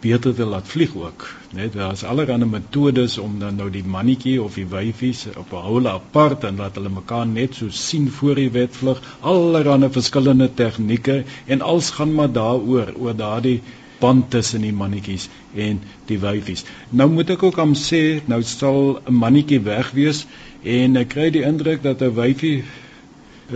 beter 0.00 0.34
te 0.34 0.44
laat 0.46 0.68
vlieg 0.70 0.94
ook. 0.96 1.24
Net 1.58 1.72
daar's 1.74 2.04
allerlei 2.06 2.46
metodes 2.46 3.18
om 3.18 3.38
dan 3.38 3.56
nou 3.58 3.66
die 3.70 3.84
mannetjie 3.84 4.36
of 4.42 4.54
die 4.54 4.66
wyfies 4.70 5.26
op 5.34 5.52
'n 5.52 5.64
houle 5.66 5.90
apart 5.90 6.44
en 6.44 6.56
laat 6.62 6.78
hulle 6.78 6.92
mekaar 6.94 7.26
net 7.26 7.54
so 7.54 7.68
sien 7.70 8.10
voor 8.10 8.34
die 8.34 8.50
wedvlug. 8.50 9.02
Allerlei 9.20 9.90
verskillende 9.90 10.54
tegnieke 10.54 11.24
en 11.46 11.60
alles 11.60 11.90
gaan 11.90 12.14
maar 12.14 12.32
daaroor 12.32 12.94
oor 12.98 13.16
daardie 13.16 13.60
band 13.98 14.30
tussen 14.30 14.60
die 14.60 14.72
mannetjies 14.72 15.28
en 15.54 15.80
die 16.06 16.18
wyfies. 16.18 16.64
Nou 16.90 17.10
moet 17.10 17.30
ek 17.30 17.42
ook 17.42 17.58
aan 17.58 17.74
sê, 17.74 18.20
nou 18.26 18.42
sal 18.42 19.00
'n 19.06 19.14
mannetjie 19.14 19.60
weg 19.60 19.90
wees 19.90 20.26
en 20.62 20.96
ek 20.96 21.08
kry 21.14 21.30
die 21.30 21.44
indruk 21.46 21.82
dat 21.82 22.02
'n 22.02 22.14
wyfie 22.14 22.64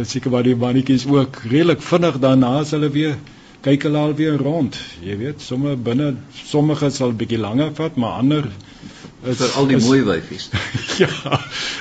seker 0.03 0.31
waar 0.31 0.43
die 0.43 0.57
mannetjies 0.57 1.07
ook 1.07 1.43
redelik 1.51 1.83
vinnig 1.83 2.19
daarna 2.19 2.59
as 2.61 2.71
hulle 2.71 2.91
weer 2.91 3.17
kyk 3.62 3.83
hulle 3.87 3.99
al 3.99 4.15
weer 4.19 4.37
rond. 4.37 4.77
Jy 5.05 5.17
weet, 5.21 5.41
sommige 5.41 5.77
binne 5.77 6.15
sommige 6.45 6.91
sal 6.91 7.12
bietjie 7.12 7.38
langer 7.38 7.71
vat, 7.75 7.97
maar 7.97 8.19
ander 8.23 8.49
is 9.23 9.38
vir 9.38 9.57
al 9.57 9.69
die 9.71 9.77
is, 9.77 9.87
mooi 9.87 10.03
wyfies. 10.03 10.49
ja. 11.03 11.41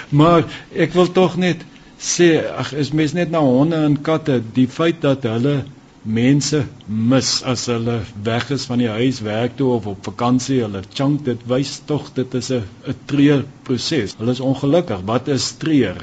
Maar 0.09 0.45
ek 0.75 0.93
wil 0.93 1.09
tog 1.11 1.37
net 1.41 1.63
sê, 2.01 2.35
ag, 2.45 2.73
is 2.77 2.91
mens 2.93 3.15
net 3.17 3.31
na 3.33 3.41
honde 3.45 3.81
en 3.87 3.97
katte, 4.01 4.41
die 4.53 4.67
feit 4.69 5.01
dat 5.01 5.25
hulle 5.29 5.61
mense 6.01 6.63
mis 6.87 7.29
as 7.45 7.67
hulle 7.69 7.99
weg 8.23 8.49
is 8.51 8.65
van 8.65 8.81
die 8.81 8.89
huis 8.89 9.19
werk 9.21 9.57
toe 9.57 9.69
of 9.75 9.85
op 9.85 10.03
vakansie, 10.05 10.61
hulle 10.63 10.81
chunk 10.93 11.25
dit 11.25 11.43
wys 11.49 11.75
tog 11.85 12.09
dit 12.17 12.33
is 12.33 12.51
'n 12.51 12.63
'n 12.87 12.95
treur 13.05 13.45
proses. 13.63 14.15
Hulle 14.17 14.31
is 14.31 14.39
ongelukkig. 14.39 15.01
Wat 15.05 15.27
is 15.27 15.51
treur? 15.51 15.97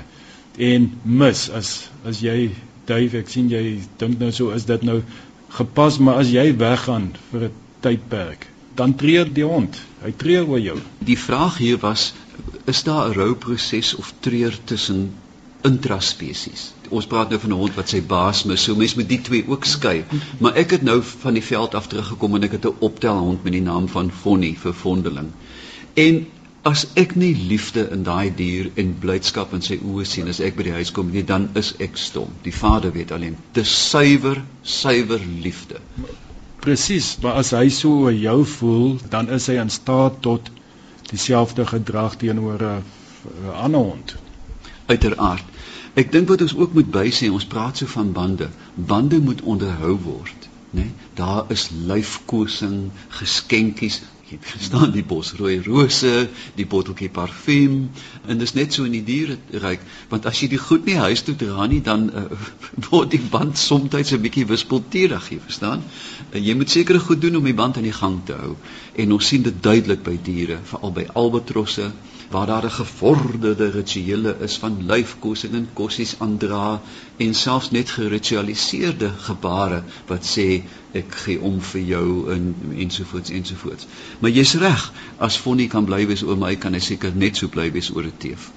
En 0.58 0.92
mis 1.02 1.50
as 1.50 1.90
as 2.04 2.20
jy 2.20 2.50
Dave, 2.87 3.18
ek 3.18 3.28
sien 3.28 3.50
jy 3.50 3.80
dink 3.98 4.18
nou 4.18 4.30
so 4.32 4.50
is 4.50 4.64
dit 4.64 4.82
nou 4.82 5.02
gepas, 5.48 5.98
maar 5.98 6.22
as 6.22 6.30
jy 6.32 6.56
weggaan 6.56 7.11
vir 7.32 7.42
'n 7.48 7.52
tydperk, 7.80 8.46
dan 8.74 8.94
treur 8.94 9.28
die 9.32 9.44
hond. 9.44 9.76
Hy 10.02 10.12
treur 10.16 10.48
oor 10.48 10.61
jou. 10.61 10.78
Die 11.04 11.18
vraag 11.18 11.58
hier 11.58 11.78
was 11.78 12.14
is 12.66 12.82
daar 12.82 13.08
'n 13.08 13.14
rouproses 13.14 13.94
of 13.94 14.14
treur 14.20 14.54
tussen 14.64 15.12
intraspesies? 15.62 16.72
Ons 16.90 17.07
praat 17.07 17.31
nou 17.31 17.38
van 17.40 17.53
'n 17.53 17.61
hond 17.61 17.74
wat 17.74 17.88
sy 17.88 18.01
baas 18.03 18.44
mis, 18.44 18.62
so 18.62 18.74
mens 18.74 18.94
moet 18.94 19.09
die 19.09 19.20
twee 19.20 19.44
ook 19.48 19.64
skei. 19.64 20.05
Maar 20.40 20.57
ek 20.57 20.70
het 20.70 20.83
nou 20.83 21.03
van 21.03 21.35
die 21.35 21.42
veld 21.42 21.74
af 21.74 21.87
teruggekom 21.87 22.35
en 22.35 22.42
ek 22.42 22.53
het 22.53 22.66
'n 22.66 22.77
optelhond 22.79 23.44
met 23.44 23.53
die 23.53 23.62
naam 23.62 23.88
van 23.88 24.11
Fonnie 24.11 24.57
vir 24.59 24.74
vondeling. 24.74 25.33
En 25.94 26.27
as 26.62 26.87
ek 27.01 27.14
nie 27.16 27.35
liefde 27.48 27.88
in 27.94 28.03
daai 28.03 28.35
dier 28.35 28.70
en 28.74 28.96
blydskap 29.01 29.53
in 29.57 29.62
sy 29.62 29.79
oë 29.79 30.05
sien 30.05 30.29
as 30.29 30.40
ek 30.40 30.57
by 30.57 30.62
die 30.62 30.77
huis 30.77 30.90
kom 30.94 31.11
nie, 31.11 31.22
dan 31.22 31.48
is 31.55 31.74
ek 31.79 31.96
stom. 31.96 32.29
Die 32.42 32.53
Vader 32.53 32.92
weet 32.92 33.12
alleen, 33.12 33.37
dis 33.53 33.90
suiwer, 33.90 34.42
suiwer 34.62 35.20
liefde. 35.42 35.81
Presies, 36.61 37.16
maar 37.22 37.38
as 37.40 37.53
hy 37.57 37.68
so 37.70 38.05
oor 38.05 38.12
jou 38.12 38.44
voel, 38.44 38.98
dan 39.11 39.31
is 39.31 39.46
hy 39.46 39.59
in 39.62 39.70
staat 39.70 40.20
tot 40.22 40.51
dieselfde 41.09 41.64
gedrag 41.66 42.18
teenoor 42.20 42.62
'n 42.62 42.83
ander 43.55 43.81
hond. 43.81 44.16
Uiteraard. 44.87 45.44
Ek 45.98 46.12
dink 46.14 46.28
wat 46.30 46.44
ons 46.44 46.54
ook 46.56 46.76
moet 46.78 46.90
bysê, 46.94 47.30
ons 47.34 47.48
praat 47.54 47.80
so 47.80 47.90
van 47.90 48.12
bande. 48.12 48.50
Bande 48.74 49.18
moet 49.20 49.42
onderhou 49.42 49.96
word, 50.04 50.48
né? 50.70 50.84
Nee? 50.84 50.92
Daar 51.18 51.50
is 51.54 51.68
lyfkosing, 51.90 52.78
geskenkies, 53.20 54.02
jy 54.28 54.37
verstaan 54.44 54.90
die 54.92 55.04
bosrooi 55.08 55.56
rose, 55.64 56.28
die 56.58 56.66
botteltjie 56.68 57.08
parfuum 57.12 57.76
en 58.28 58.40
dis 58.42 58.52
net 58.56 58.76
so 58.76 58.84
in 58.84 58.92
die 58.98 59.04
diereryk 59.06 59.84
want 60.11 60.28
as 60.28 60.42
jy 60.42 60.50
die 60.52 60.61
goed 60.61 60.84
nie 60.88 60.98
huis 61.00 61.24
toe 61.24 61.34
dra 61.40 61.64
nie 61.70 61.80
dan 61.84 62.08
uh, 62.12 62.26
word 62.90 63.14
die 63.14 63.22
band 63.32 63.56
soms 63.61 63.96
'n 63.96 64.20
bietjie 64.26 64.44
wispelturig, 64.50 65.30
jy 65.32 65.40
verstaan? 65.46 65.84
Uh, 66.32 66.44
jy 66.44 66.54
moet 66.61 66.70
sekere 66.70 67.00
goed 67.00 67.22
doen 67.24 67.40
om 67.40 67.48
die 67.48 67.56
band 67.56 67.80
aan 67.80 67.88
die 67.88 67.96
gang 68.02 68.20
te 68.28 68.37
hou 68.37 68.56
en 68.94 69.16
ons 69.16 69.32
sien 69.32 69.42
dit 69.42 69.62
duidelik 69.62 70.04
by 70.04 70.18
diere, 70.22 70.61
veral 70.72 70.92
by 70.92 71.08
albatrosse 71.14 71.90
waar 72.30 72.46
daar 72.46 72.64
'n 72.64 72.70
gevorderde 72.70 73.70
rituele 73.70 74.36
is 74.40 74.56
van 74.58 74.86
lyfkosing 74.86 75.54
en 75.54 75.68
kossies 75.72 76.14
aandra 76.18 76.80
en 77.16 77.34
selfs 77.34 77.70
net 77.70 77.90
geritualiseerde 77.90 79.10
gebare 79.28 79.82
wat 80.06 80.26
sê 80.36 80.62
ek 80.92 81.14
gee 81.24 81.40
om 81.40 81.60
vir 81.60 81.80
jou 81.80 82.32
en 82.32 82.54
ensovoorts 82.76 83.30
ensovoorts. 83.30 83.86
Maar 84.18 84.30
jy's 84.30 84.54
reg, 84.54 84.92
as 85.18 85.36
Fonnie 85.36 85.68
kan 85.68 85.84
bly 85.84 86.06
wees 86.06 86.22
oor 86.22 86.36
my, 86.36 86.54
kan 86.56 86.72
hy 86.72 86.80
seker 86.80 87.12
net 87.14 87.36
so 87.36 87.48
bly 87.48 87.72
wees 87.72 87.90
oor 87.94 88.04
'n 88.04 88.12
teef. 88.18 88.50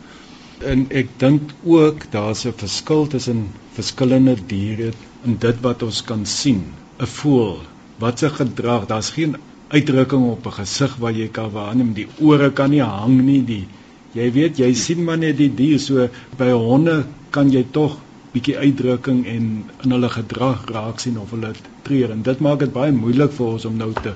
En 0.60 0.86
ek 0.90 1.08
dink 1.18 1.52
ook 1.64 2.12
daar's 2.12 2.46
'n 2.46 2.54
verskil 2.58 3.08
tussen 3.08 3.48
verskillende 3.74 4.36
diere 4.48 4.92
in 5.24 5.38
dit 5.38 5.62
wat 5.62 5.84
ons 5.84 6.04
kan 6.04 6.26
sien. 6.26 6.64
'n 7.00 7.06
Voël, 7.08 7.62
wat 7.98 8.20
se 8.20 8.30
gedrag, 8.30 8.86
daar's 8.86 9.10
geen 9.10 9.36
uitdrukking 9.72 10.24
op 10.30 10.46
'n 10.46 10.58
gesig 10.60 10.96
wat 11.00 11.16
jy 11.16 11.28
kan 11.28 11.52
waarneem. 11.52 11.94
Die 11.94 12.08
ore 12.20 12.52
kan 12.52 12.70
nie 12.70 12.84
hang 12.84 13.22
nie. 13.22 13.42
Die 13.42 13.68
jy 14.14 14.32
weet, 14.32 14.58
jy 14.58 14.74
sien 14.74 15.04
maar 15.04 15.18
net 15.18 15.38
die 15.38 15.54
dier 15.56 15.80
so 15.80 16.10
by 16.38 16.52
honde 16.52 17.06
kan 17.30 17.52
jy 17.52 17.66
tog 17.72 17.98
bietjie 18.34 18.58
uitdrukking 18.58 19.26
en 19.28 19.48
in 19.84 19.92
hulle 19.92 20.10
gedrag 20.10 20.66
raak 20.72 21.00
sien 21.00 21.18
of 21.20 21.32
hulle 21.32 21.54
treur 21.84 22.12
en 22.12 22.22
dit 22.22 22.40
maak 22.40 22.60
dit 22.60 22.74
baie 22.74 22.92
moeilik 22.92 23.32
vir 23.32 23.48
ons 23.48 23.66
om 23.66 23.78
nou 23.78 23.94
te 23.94 24.14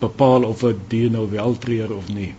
bepaal 0.00 0.44
of 0.44 0.64
'n 0.64 0.80
dier 0.88 1.10
nou 1.10 1.30
wel 1.30 1.58
treur 1.58 1.92
of 1.96 2.08
nie. 2.08 2.34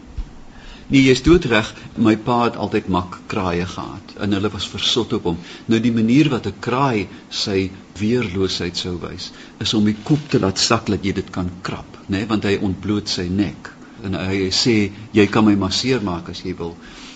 Nee, 0.87 1.01
jy's 1.01 1.23
doodreg. 1.25 1.71
My 1.97 2.15
pa 2.15 2.43
het 2.43 2.57
altyd 2.61 2.87
mak 2.93 3.19
kraaie 3.31 3.65
gehad 3.65 4.11
en 4.21 4.35
hulle 4.37 4.51
was 4.53 4.67
versot 4.69 5.13
op 5.17 5.23
hom. 5.23 5.37
Nou 5.65 5.79
die 5.81 5.91
manier 5.91 6.29
wat 6.29 6.45
'n 6.47 6.59
kraai 6.59 7.07
sy 7.29 7.71
weerloosheid 7.99 8.77
sou 8.77 8.93
wys, 9.01 9.31
is 9.59 9.73
om 9.73 9.85
die 9.85 9.97
kop 10.03 10.29
te 10.29 10.39
laat 10.39 10.59
sak 10.59 10.85
dat 10.85 11.03
jy 11.03 11.13
dit 11.13 11.29
kan 11.31 11.49
krap, 11.61 11.94
nê, 12.07 12.17
nee? 12.17 12.29
want 12.29 12.43
hy 12.43 12.57
ontbloot 12.61 13.09
sy 13.09 13.27
nek 13.29 13.71
en 14.05 14.17
hy 14.19 14.49
sê 14.51 14.91
jy 15.15 15.25
kan 15.31 15.45
my 15.45 15.55
masseer 15.55 16.03
maak 16.03 16.29
as 16.29 16.43
jy 16.45 16.53
wil. 16.59 16.75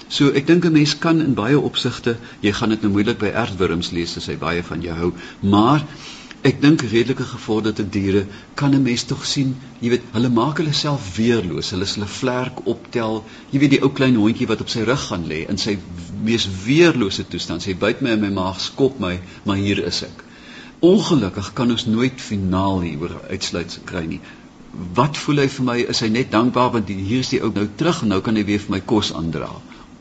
So 0.10 0.32
ek 0.34 0.48
dink 0.48 0.66
'n 0.66 0.74
mens 0.74 0.96
kan 0.98 1.22
in 1.22 1.36
baie 1.36 1.60
opsigte, 1.60 2.18
jy 2.42 2.52
gaan 2.52 2.70
dit 2.70 2.82
nou 2.82 2.92
moeilik 2.92 3.20
by 3.20 3.30
erdwurms 3.30 3.92
lees 3.92 4.18
as 4.18 4.28
hy 4.28 4.38
baie 4.38 4.64
van 4.64 4.82
jou 4.82 4.96
hou, 4.96 5.14
maar 5.42 5.86
Ek 6.40 6.62
dink 6.64 6.86
redelike 6.88 7.26
gevorderde 7.28 7.84
diere 7.84 8.22
kan 8.56 8.72
'n 8.76 8.82
mens 8.82 9.04
tog 9.04 9.26
sien, 9.26 9.58
jy 9.82 9.90
weet, 9.90 10.04
hulle 10.14 10.30
maak 10.30 10.62
hulle 10.62 10.74
self 10.74 11.16
weerloos. 11.18 11.72
Hulle 11.76 11.86
hulle 11.86 12.08
vlerk 12.08 12.62
optel. 12.66 13.26
Jy 13.52 13.60
weet 13.60 13.74
die 13.74 13.82
ou 13.84 13.90
klein 13.90 14.16
hondjie 14.16 14.48
wat 14.48 14.62
op 14.62 14.70
sy 14.70 14.86
rug 14.88 15.04
gaan 15.10 15.28
lê 15.28 15.42
in 15.50 15.58
sy 15.58 15.78
mees 16.24 16.48
weerlose 16.64 17.28
toestand. 17.28 17.62
Sy 17.62 17.76
byt 17.76 18.02
my 18.02 18.16
in 18.16 18.22
my 18.22 18.30
maag, 18.30 18.62
skop 18.62 19.00
my, 19.00 19.20
maar 19.44 19.60
hier 19.60 19.84
is 19.84 20.02
ek. 20.08 20.24
Ongelukkig 20.80 21.54
kan 21.54 21.72
ons 21.72 21.86
nooit 21.86 22.22
finaal 22.22 22.80
hieroor 22.88 23.20
uitsluit 23.30 23.80
kry 23.84 24.06
nie. 24.06 24.22
Wat 24.80 25.18
voel 25.18 25.42
hy 25.44 25.48
vir 25.52 25.66
my? 25.68 25.78
Is 25.92 26.00
hy 26.04 26.08
net 26.14 26.30
dankbaar 26.32 26.70
want 26.72 26.92
hier 26.92 27.24
is 27.24 27.32
die 27.34 27.42
ou 27.44 27.50
nou 27.56 27.66
terug 27.80 27.98
en 28.04 28.14
nou 28.14 28.20
kan 28.24 28.38
hy 28.40 28.46
weer 28.48 28.62
vir 28.64 28.74
my 28.78 28.80
kos 28.92 29.10
aandra? 29.12 29.50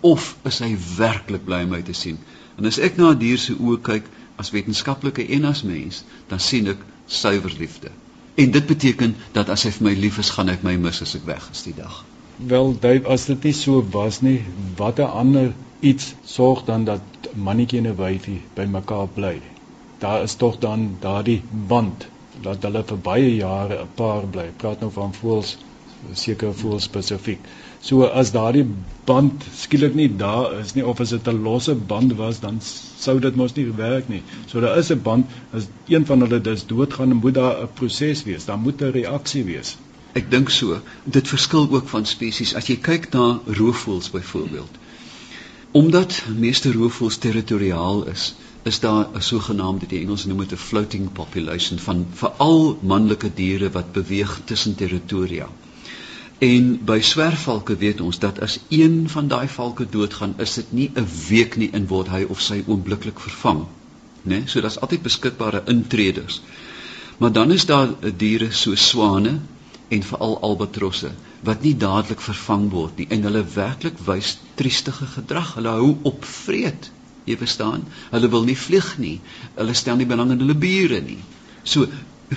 Of 0.07 0.37
is 0.47 0.61
hy 0.63 0.69
werklik 0.97 1.47
bly 1.49 1.65
om 1.67 1.73
my 1.75 1.81
te 1.83 1.95
sien? 2.01 2.19
En 2.59 2.69
as 2.71 2.79
ek 2.79 2.99
na 2.99 3.11
'n 3.11 3.19
dier 3.19 3.41
se 3.43 3.55
oë 3.55 3.81
kyk, 3.89 4.07
as 4.39 4.53
wetenskaplike 4.55 5.27
en 5.37 5.49
as 5.51 5.65
mens, 5.67 6.05
dan 6.29 6.39
sien 6.39 6.69
ek 6.71 6.85
suiwer 7.07 7.55
liefde. 7.59 7.91
En 8.35 8.51
dit 8.51 8.67
beteken 8.67 9.17
dat 9.33 9.49
as 9.51 9.65
hy 9.67 9.71
vir 9.71 9.87
my 9.89 9.95
lief 9.95 10.19
is, 10.23 10.31
gaan 10.31 10.49
hy 10.49 10.59
my 10.63 10.77
mis 10.77 11.03
as 11.03 11.15
ek 11.19 11.27
weg 11.27 11.49
is 11.51 11.63
die 11.67 11.75
dag. 11.75 12.05
Wel, 12.37 12.77
Dave, 12.81 13.09
as 13.09 13.27
dit 13.27 13.49
nie 13.49 13.53
so 13.53 13.83
was 13.91 14.21
nie, 14.23 14.45
watter 14.77 15.11
ander 15.23 15.55
iets 15.81 16.15
sorg 16.25 16.63
dan 16.65 16.85
dat 16.85 17.03
mannetjie 17.35 17.79
en 17.79 17.91
'n 17.91 17.97
wyfie 17.97 18.43
bymekaar 18.55 19.09
bly? 19.09 19.41
Daar 19.99 20.23
is 20.23 20.35
tog 20.35 20.59
dan 20.59 20.97
daardie 21.01 21.43
band 21.67 22.07
dat 22.43 22.63
hulle 22.63 22.85
vir 22.85 22.99
baie 22.99 23.37
jare 23.37 23.81
'n 23.83 23.89
paar 23.95 24.27
bly. 24.27 24.51
Praat 24.57 24.81
nou 24.81 24.91
van 24.91 25.15
voels 25.15 25.57
seker 26.15 26.55
voel 26.55 26.81
spesifiek. 26.81 27.41
So 27.81 28.07
as 28.21 28.31
daardie 28.35 28.65
band 29.07 29.45
skielik 29.55 29.95
nie 29.95 30.09
daar 30.21 30.55
is 30.61 30.75
nie 30.75 30.85
of 30.87 31.01
as 31.01 31.11
dit 31.15 31.29
'n 31.29 31.43
losse 31.43 31.75
band 31.75 32.15
was, 32.21 32.41
dan 32.41 32.61
sou 32.61 33.19
dit 33.21 33.37
mos 33.37 33.55
nie 33.55 33.67
werk 33.81 34.09
nie. 34.09 34.23
So 34.47 34.61
daar 34.61 34.79
is 34.79 34.91
'n 34.91 35.03
band, 35.03 35.27
as 35.53 35.69
een 35.87 36.07
van 36.07 36.21
hulle 36.21 36.41
dis 36.41 36.67
doodgaan, 36.67 37.17
moet 37.17 37.35
daar 37.35 37.63
'n 37.63 37.69
proses 37.75 38.25
wees, 38.25 38.45
daar 38.45 38.59
moet 38.59 38.83
'n 38.83 38.91
reaksie 38.91 39.45
wees. 39.45 39.77
Ek 40.15 40.31
dink 40.31 40.51
so. 40.51 40.81
Dit 41.05 41.29
verskil 41.29 41.69
ook 41.71 41.89
van 41.89 42.07
spesies. 42.07 42.55
As 42.55 42.67
jy 42.67 42.77
kyk 42.77 43.13
na 43.13 43.41
roofvoëls 43.47 44.11
byvoorbeeld. 44.11 44.71
Omdat 45.71 46.23
meeste 46.37 46.73
roofvoëls 46.73 47.17
territoriaal 47.17 48.07
is, 48.07 48.35
is 48.69 48.81
daar 48.81 49.07
'n 49.15 49.23
sogenaamde 49.23 49.87
die 49.87 50.01
Engels 50.01 50.25
noem 50.25 50.39
dit 50.45 50.53
'n 50.53 50.67
floating 50.69 51.13
population 51.13 51.79
van 51.79 52.07
veral 52.13 52.79
manlike 52.83 53.31
diere 53.35 53.71
wat 53.71 53.93
beweeg 53.93 54.41
tussen 54.45 54.75
territoria. 54.75 55.49
En 56.39 56.85
by 56.85 57.01
swerfvalke 57.01 57.77
weet 57.77 58.01
ons 58.01 58.19
dat 58.19 58.41
as 58.41 58.59
een 58.69 59.09
van 59.09 59.29
daai 59.29 59.49
valke 59.49 59.87
doodgaan, 59.91 60.35
is 60.39 60.55
dit 60.55 60.73
nie 60.73 60.91
'n 60.95 61.09
week 61.29 61.57
nie 61.57 61.71
in 61.73 61.87
word 61.87 62.09
hy 62.09 62.23
of 62.29 62.41
sy 62.41 62.63
oombliklik 62.67 63.21
vervang, 63.21 63.61
né? 63.61 63.67
Nee? 64.23 64.43
So 64.47 64.61
daar's 64.61 64.81
altyd 64.81 65.03
beskikbare 65.03 65.63
intreders. 65.67 66.43
Maar 67.19 67.33
dan 67.33 67.53
is 67.53 67.67
daar 67.67 67.89
diere 68.17 68.53
so 68.53 68.75
swane 68.75 69.39
en 69.89 70.03
veral 70.03 70.41
albatrosse 70.41 71.11
wat 71.41 71.63
nie 71.63 71.77
dadelik 71.77 72.21
vervang 72.21 72.71
word 72.71 72.97
nie 72.97 73.07
en 73.09 73.23
hulle 73.23 73.45
werklik 73.55 73.99
wys 73.99 74.39
triestige 74.55 75.07
gedrag. 75.07 75.55
Hulle 75.55 75.69
hou 75.69 75.97
op 76.03 76.25
vreet. 76.25 76.91
Jy 77.29 77.39
verstaan? 77.41 77.87
Hulle 78.11 78.29
wil 78.33 78.45
nie 78.49 78.59
vlieg 78.59 78.95
nie. 78.99 79.19
Hulle 79.57 79.75
stel 79.77 80.01
nie 80.01 80.09
belang 80.09 80.33
in 80.35 80.43
hulle 80.43 80.57
bure 80.59 81.01
nie. 81.05 81.21
So 81.65 81.87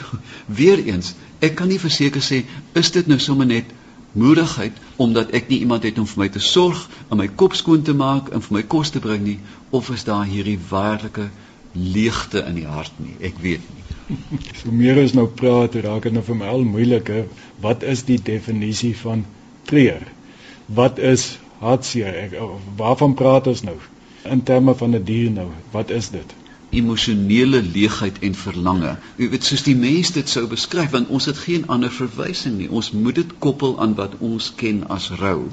weer 0.62 0.80
eens 0.88 1.16
Ek 1.42 1.56
kan 1.58 1.72
nie 1.74 1.82
verseker 1.82 2.22
sê 2.22 2.44
is 2.78 2.92
dit 2.94 3.08
nou 3.10 3.18
sommer 3.20 3.48
net 3.50 3.70
moedigheid 4.14 4.76
omdat 5.02 5.32
ek 5.38 5.48
nie 5.50 5.62
iemand 5.66 5.88
het 5.88 5.98
om 5.98 6.06
vir 6.06 6.20
my 6.22 6.28
te 6.30 6.42
sorg, 6.48 6.84
om 7.10 7.18
my 7.18 7.26
kop 7.42 7.56
skoon 7.58 7.82
te 7.88 7.96
maak 7.98 8.30
en 8.30 8.44
vir 8.46 8.58
my 8.60 8.62
kos 8.74 8.92
te 8.94 9.02
bring 9.02 9.24
nie, 9.26 9.40
of 9.74 9.90
is 9.96 10.06
daar 10.06 10.28
hierdie 10.30 10.60
waarlike 10.70 11.32
leegte 11.74 12.44
in 12.46 12.60
die 12.60 12.68
hart 12.70 13.00
nie? 13.02 13.16
Ek 13.26 13.42
weet 13.42 13.66
nie. 13.74 13.80
So 14.60 14.76
meer 14.76 15.00
is 15.02 15.16
nou 15.18 15.26
praat, 15.42 15.80
raak 15.82 16.06
dit 16.06 16.14
nou 16.14 16.22
vir 16.28 16.38
my 16.38 16.52
al 16.52 16.66
moeiliker. 16.68 17.26
Wat 17.64 17.82
is 17.96 18.04
die 18.06 18.20
definisie 18.22 18.94
van 19.02 19.24
treur? 19.72 20.04
Wat 20.68 21.00
is 21.00 21.40
hartseer? 21.64 22.36
Waarvan 22.78 23.18
praat 23.18 23.50
ons 23.50 23.64
nou? 23.66 23.80
In 24.24 24.44
terme 24.44 24.76
van 24.76 24.90
'n 24.90 24.92
die 24.92 25.04
dier 25.04 25.32
nou, 25.32 25.50
wat 25.72 25.90
is 25.90 26.10
dit? 26.10 26.34
emosionele 26.72 27.62
leegheid 27.62 28.20
en 28.20 28.36
verlange. 28.36 28.96
Jy 29.20 29.28
weet 29.34 29.48
soos 29.48 29.64
die 29.66 29.76
mens 29.76 30.14
dit 30.16 30.30
sou 30.32 30.46
beskryf 30.52 30.94
want 30.96 31.12
ons 31.12 31.28
het 31.28 31.40
geen 31.44 31.68
ander 31.68 31.92
verwysing 31.92 32.58
nie. 32.58 32.70
Ons 32.70 32.92
moet 32.96 33.18
dit 33.20 33.34
koppel 33.44 33.76
aan 33.84 33.96
wat 34.00 34.16
ons 34.24 34.52
ken 34.56 34.86
as 34.96 35.10
rou. 35.20 35.50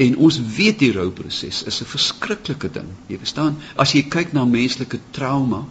En 0.00 0.16
ons 0.16 0.40
weet 0.56 0.80
die 0.82 0.92
rouproses 0.96 1.62
is 1.70 1.80
'n 1.80 1.90
verskriklike 1.92 2.70
ding. 2.72 2.88
Jy 3.06 3.18
verstaan? 3.18 3.58
As 3.76 3.92
jy 3.92 4.02
kyk 4.02 4.32
na 4.32 4.44
menslike 4.44 4.98
trauma, 5.10 5.64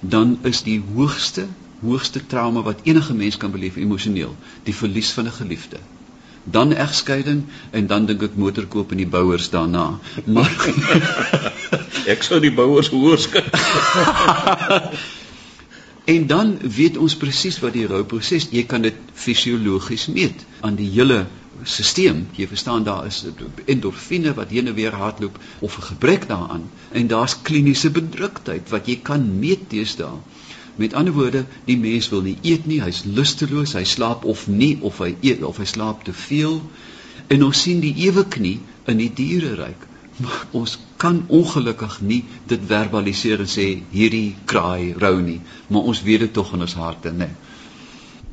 dan 0.00 0.38
is 0.42 0.62
die 0.62 0.80
hoogste 0.94 1.46
hoogste 1.80 2.26
trauma 2.26 2.62
wat 2.62 2.80
enige 2.88 3.14
mens 3.14 3.36
kan 3.36 3.50
beleef 3.50 3.76
emosioneel, 3.76 4.36
die 4.64 4.74
verlies 4.74 5.10
van 5.12 5.26
'n 5.26 5.32
geliefde. 5.32 5.76
Dan 6.50 6.72
egskeiding 6.72 7.44
en 7.70 7.86
dan 7.86 8.06
dink 8.06 8.22
ek 8.22 8.36
motorkoop 8.38 8.92
in 8.94 9.02
die 9.02 9.10
bouers 9.10 9.50
daarna. 9.50 9.98
Maar 10.24 10.52
ek 12.14 12.22
sou 12.22 12.38
die 12.40 12.54
bouers 12.54 12.92
hoor 12.94 13.18
skik. 13.18 13.50
en 16.14 16.26
dan 16.30 16.54
weet 16.62 17.00
ons 17.02 17.16
presies 17.18 17.58
wat 17.64 17.74
die 17.74 17.88
rouproses, 17.90 18.46
jy 18.54 18.62
kan 18.70 18.86
dit 18.86 18.98
fisiologies 19.14 20.06
meet 20.06 20.46
aan 20.62 20.78
die 20.78 20.90
hele 20.94 21.24
stelsel. 21.64 22.22
Jy 22.36 22.46
verstaan 22.48 22.84
daar 22.84 23.06
is 23.06 23.24
endorfine 23.66 24.34
wat 24.34 24.50
heen 24.54 24.70
en 24.70 24.74
weer 24.74 24.94
hardloop 24.94 25.38
of 25.58 25.78
'n 25.78 25.82
gebrek 25.82 26.28
daaraan 26.28 26.70
en 26.92 27.06
daar's 27.06 27.42
kliniese 27.42 27.90
bedruktheid 27.90 28.68
wat 28.70 28.86
jy 28.86 29.00
kan 29.02 29.38
meet 29.38 29.68
teesdae. 29.68 30.20
Met 30.76 30.94
ander 30.94 31.14
woorde, 31.16 31.44
die 31.64 31.78
mens 31.80 32.08
wil 32.12 32.22
nie 32.26 32.36
eet 32.42 32.66
nie, 32.68 32.82
hy's 32.84 33.04
lusteloos, 33.08 33.74
hy 33.78 33.84
slaap 33.88 34.24
of 34.28 34.46
nie 34.48 34.76
of 34.84 35.00
hy 35.00 35.14
eet 35.24 35.44
of 35.46 35.60
hy 35.62 35.68
slaap 35.68 36.04
te 36.04 36.12
veel. 36.12 36.60
En 37.32 37.44
ons 37.46 37.62
sien 37.62 37.80
die 37.80 37.94
ewe 38.06 38.26
knie 38.28 38.58
in 38.86 39.00
die 39.00 39.10
diereryk. 39.12 39.86
Maar 40.20 40.46
ons 40.56 40.78
kan 41.00 41.22
ongelukkig 41.28 41.98
nie 42.00 42.22
dit 42.48 42.62
verbaliseer 42.68 43.42
en 43.44 43.50
sê 43.50 43.66
hierdie 43.92 44.36
kraai 44.48 44.94
rou 44.96 45.18
nie, 45.20 45.40
maar 45.68 45.88
ons 45.90 46.00
weet 46.06 46.24
dit 46.24 46.32
tog 46.32 46.54
in 46.56 46.64
ons 46.64 46.76
harte, 46.80 47.12
né? 47.12 47.28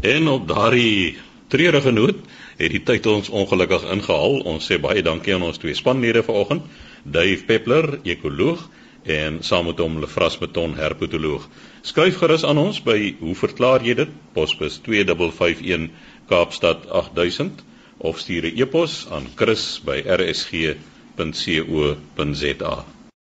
En 0.03 0.27
op 0.31 0.47
daardie 0.47 1.17
treurige 1.51 1.91
noot 1.91 2.21
het 2.57 2.71
die 2.71 2.83
tyd 2.87 3.07
ons 3.11 3.29
ongelukkig 3.29 3.83
ingehaal. 3.95 4.39
Ons 4.53 4.69
sê 4.69 4.79
baie 4.81 5.03
dankie 5.03 5.35
aan 5.35 5.43
ons 5.47 5.59
twee 5.59 5.75
spanlede 5.75 6.23
vanoggend, 6.23 6.63
Dave 7.03 7.43
Peppler, 7.47 7.97
ekoloog 8.07 8.63
en 9.03 9.43
saam 9.43 9.65
met 9.65 9.77
hom 9.79 9.99
Lefras 9.99 10.37
Beton, 10.37 10.75
herpetoloog. 10.75 11.49
Skryf 11.81 12.17
gerus 12.17 12.43
aan 12.47 12.57
ons 12.57 12.83
by 12.83 13.15
hoe 13.19 13.35
verklaar 13.35 13.83
jy 13.83 13.93
dit? 13.93 14.09
Posbus 14.33 14.79
2551 14.85 15.89
Kaapstad 16.31 16.89
8000 16.89 17.63
of 17.97 18.19
stuur 18.19 18.43
'n 18.45 18.57
e-pos 18.61 19.07
aan 19.11 19.27
chris@rsg.co.za. 19.35 19.83